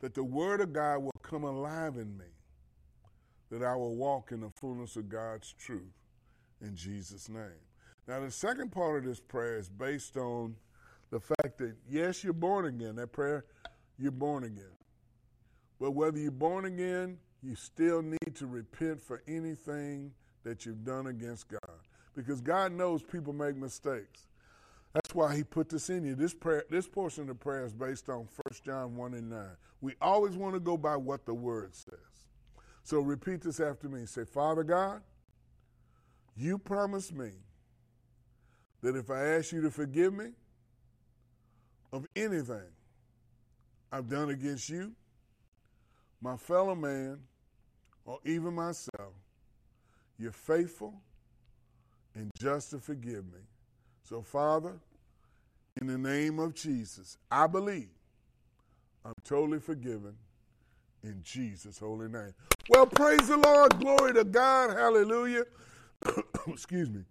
[0.00, 2.24] that the Word of God will come alive in me
[3.50, 5.98] that I will walk in the fullness of God's truth
[6.60, 7.66] in Jesus' name.
[8.06, 10.56] Now, the second part of this prayer is based on
[11.10, 12.96] the fact that, yes, you're born again.
[12.96, 13.44] That prayer,
[13.98, 14.76] you're born again.
[15.80, 20.12] But whether you're born again, you still need to repent for anything
[20.44, 21.78] that you've done against God.
[22.14, 24.28] Because God knows people make mistakes.
[24.92, 26.14] That's why he put this in you.
[26.14, 28.28] This prayer, this portion of the prayer is based on 1
[28.64, 29.46] John 1 and 9.
[29.80, 31.98] We always want to go by what the word says.
[32.82, 34.06] So repeat this after me.
[34.06, 35.02] Say, Father God,
[36.36, 37.30] you promised me
[38.82, 40.30] that if I ask you to forgive me
[41.92, 42.70] of anything
[43.92, 44.92] I've done against you,
[46.20, 47.18] my fellow man,
[48.04, 49.14] or even myself,
[50.18, 50.94] you're faithful
[52.14, 53.40] and just to forgive me.
[54.04, 54.74] So, Father,
[55.80, 57.88] in the name of Jesus, I believe
[59.04, 60.14] I'm totally forgiven
[61.02, 62.34] in Jesus' holy name.
[62.68, 63.78] Well, praise the Lord.
[63.80, 64.76] Glory to God.
[64.76, 65.44] Hallelujah.
[66.48, 67.04] Excuse me.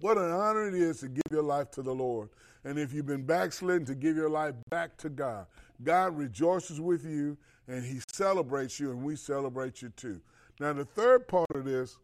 [0.00, 2.28] What an honor it is to give your life to the Lord.
[2.64, 5.46] And if you've been backslidden, to give your life back to God.
[5.82, 7.36] God rejoices with you
[7.68, 10.20] and He celebrates you, and we celebrate you too.
[10.60, 11.98] Now, the third part of this,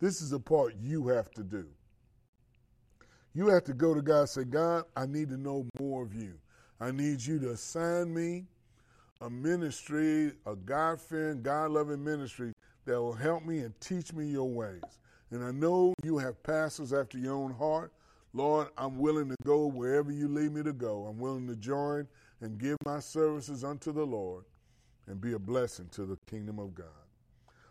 [0.00, 1.66] this is the part you have to do.
[3.34, 6.14] You have to go to God and say, God, I need to know more of
[6.14, 6.34] you.
[6.80, 8.46] I need you to assign me
[9.20, 12.52] a ministry, a God fearing, God loving ministry
[12.84, 14.82] that will help me and teach me your ways.
[15.30, 17.92] And I know you have pastors after your own heart.
[18.36, 21.06] Lord, I'm willing to go wherever you lead me to go.
[21.06, 22.06] I'm willing to join
[22.42, 24.44] and give my services unto the Lord
[25.06, 26.86] and be a blessing to the kingdom of God.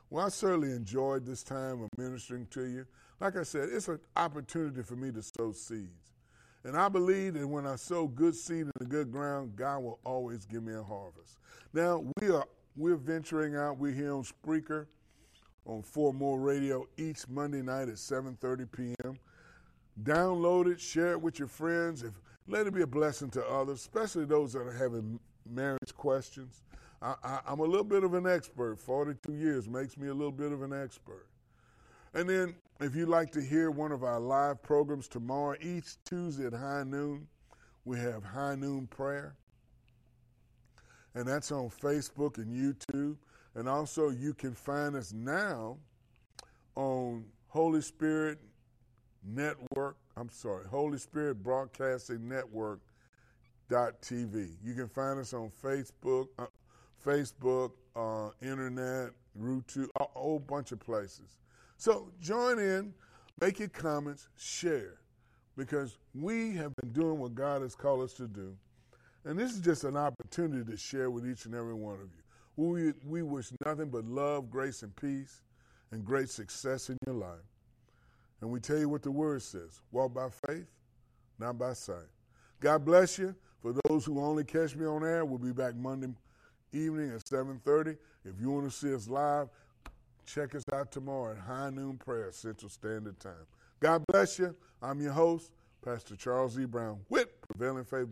[0.09, 2.87] Well, I certainly enjoyed this time of ministering to you.
[3.19, 6.13] Like I said, it's an opportunity for me to sow seeds.
[6.63, 9.99] And I believe that when I sow good seed in the good ground, God will
[10.03, 11.37] always give me a harvest.
[11.73, 13.77] Now we are we're venturing out.
[13.77, 14.87] We're here on Spreaker
[15.67, 19.19] on Four More Radio each Monday night at 7:30 p.m.
[20.03, 22.03] Download it, share it with your friends.
[22.03, 25.19] If let it be a blessing to others, especially those that are having
[25.49, 26.61] marriage questions.
[27.01, 28.79] I, I'm a little bit of an expert.
[28.79, 31.27] 42 years makes me a little bit of an expert.
[32.13, 36.45] And then, if you'd like to hear one of our live programs tomorrow, each Tuesday
[36.45, 37.27] at high noon,
[37.83, 39.35] we have high noon prayer.
[41.13, 43.17] And that's on Facebook and YouTube.
[43.53, 45.77] And also, you can find us now
[46.75, 48.39] on Holy Spirit
[49.25, 49.97] Network.
[50.17, 52.79] I'm sorry, Holy Spirit Broadcasting Network.
[53.67, 54.49] Dot TV.
[54.63, 56.45] You can find us on Facebook, uh,
[57.03, 59.09] Facebook, uh, internet,
[59.39, 61.37] YouTube, a whole bunch of places.
[61.77, 62.93] So join in,
[63.41, 64.99] make your comments, share,
[65.57, 68.55] because we have been doing what God has called us to do.
[69.23, 72.23] And this is just an opportunity to share with each and every one of you.
[72.57, 75.41] We, we wish nothing but love, grace, and peace,
[75.91, 77.39] and great success in your life.
[78.41, 80.67] And we tell you what the word says walk by faith,
[81.39, 82.07] not by sight.
[82.59, 83.35] God bless you.
[83.61, 86.09] For those who only catch me on air, we'll be back Monday
[86.71, 87.97] evening at 7.30.
[88.23, 89.49] If you want to see us live,
[90.25, 93.47] check us out tomorrow at High Noon Prayer, Central Standard Time.
[93.79, 94.55] God bless you.
[94.81, 95.51] I'm your host,
[95.83, 96.65] Pastor Charles E.
[96.65, 98.07] Brown, with Prevailing Faith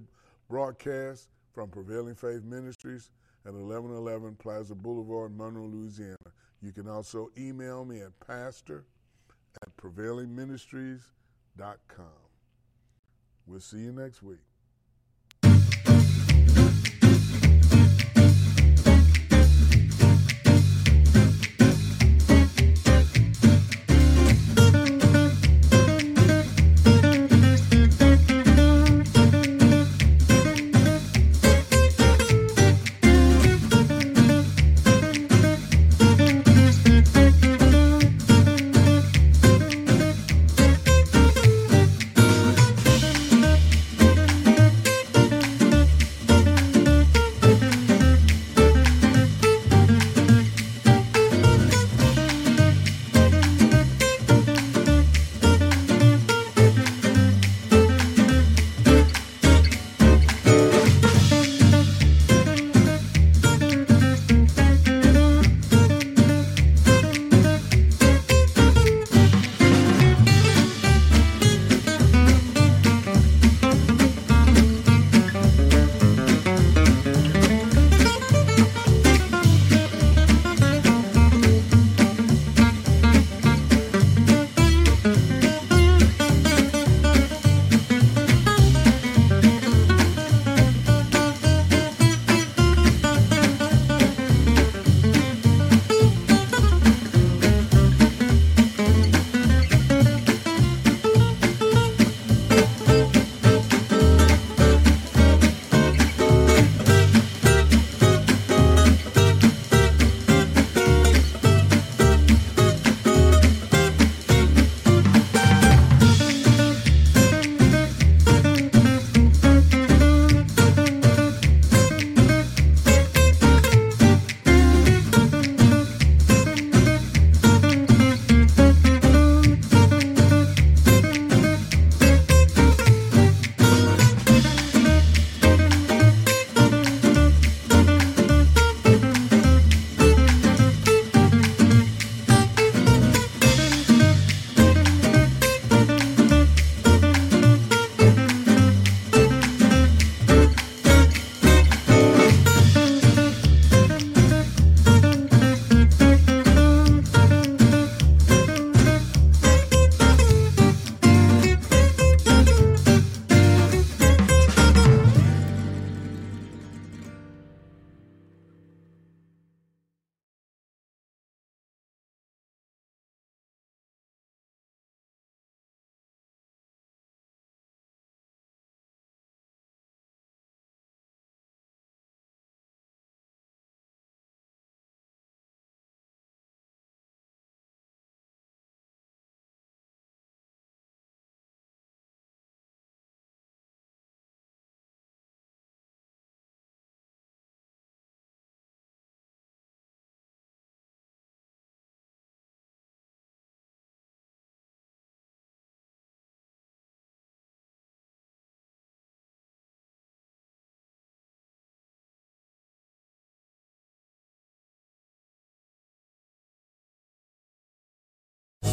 [0.49, 3.11] Broadcast from Prevailing Faith Ministries
[3.45, 6.17] at 1111 Plaza Boulevard, Monroe, Louisiana.
[6.61, 8.86] You can also email me at pastor
[9.62, 12.06] at prevailingministries.com.
[13.45, 14.53] We'll see you next week.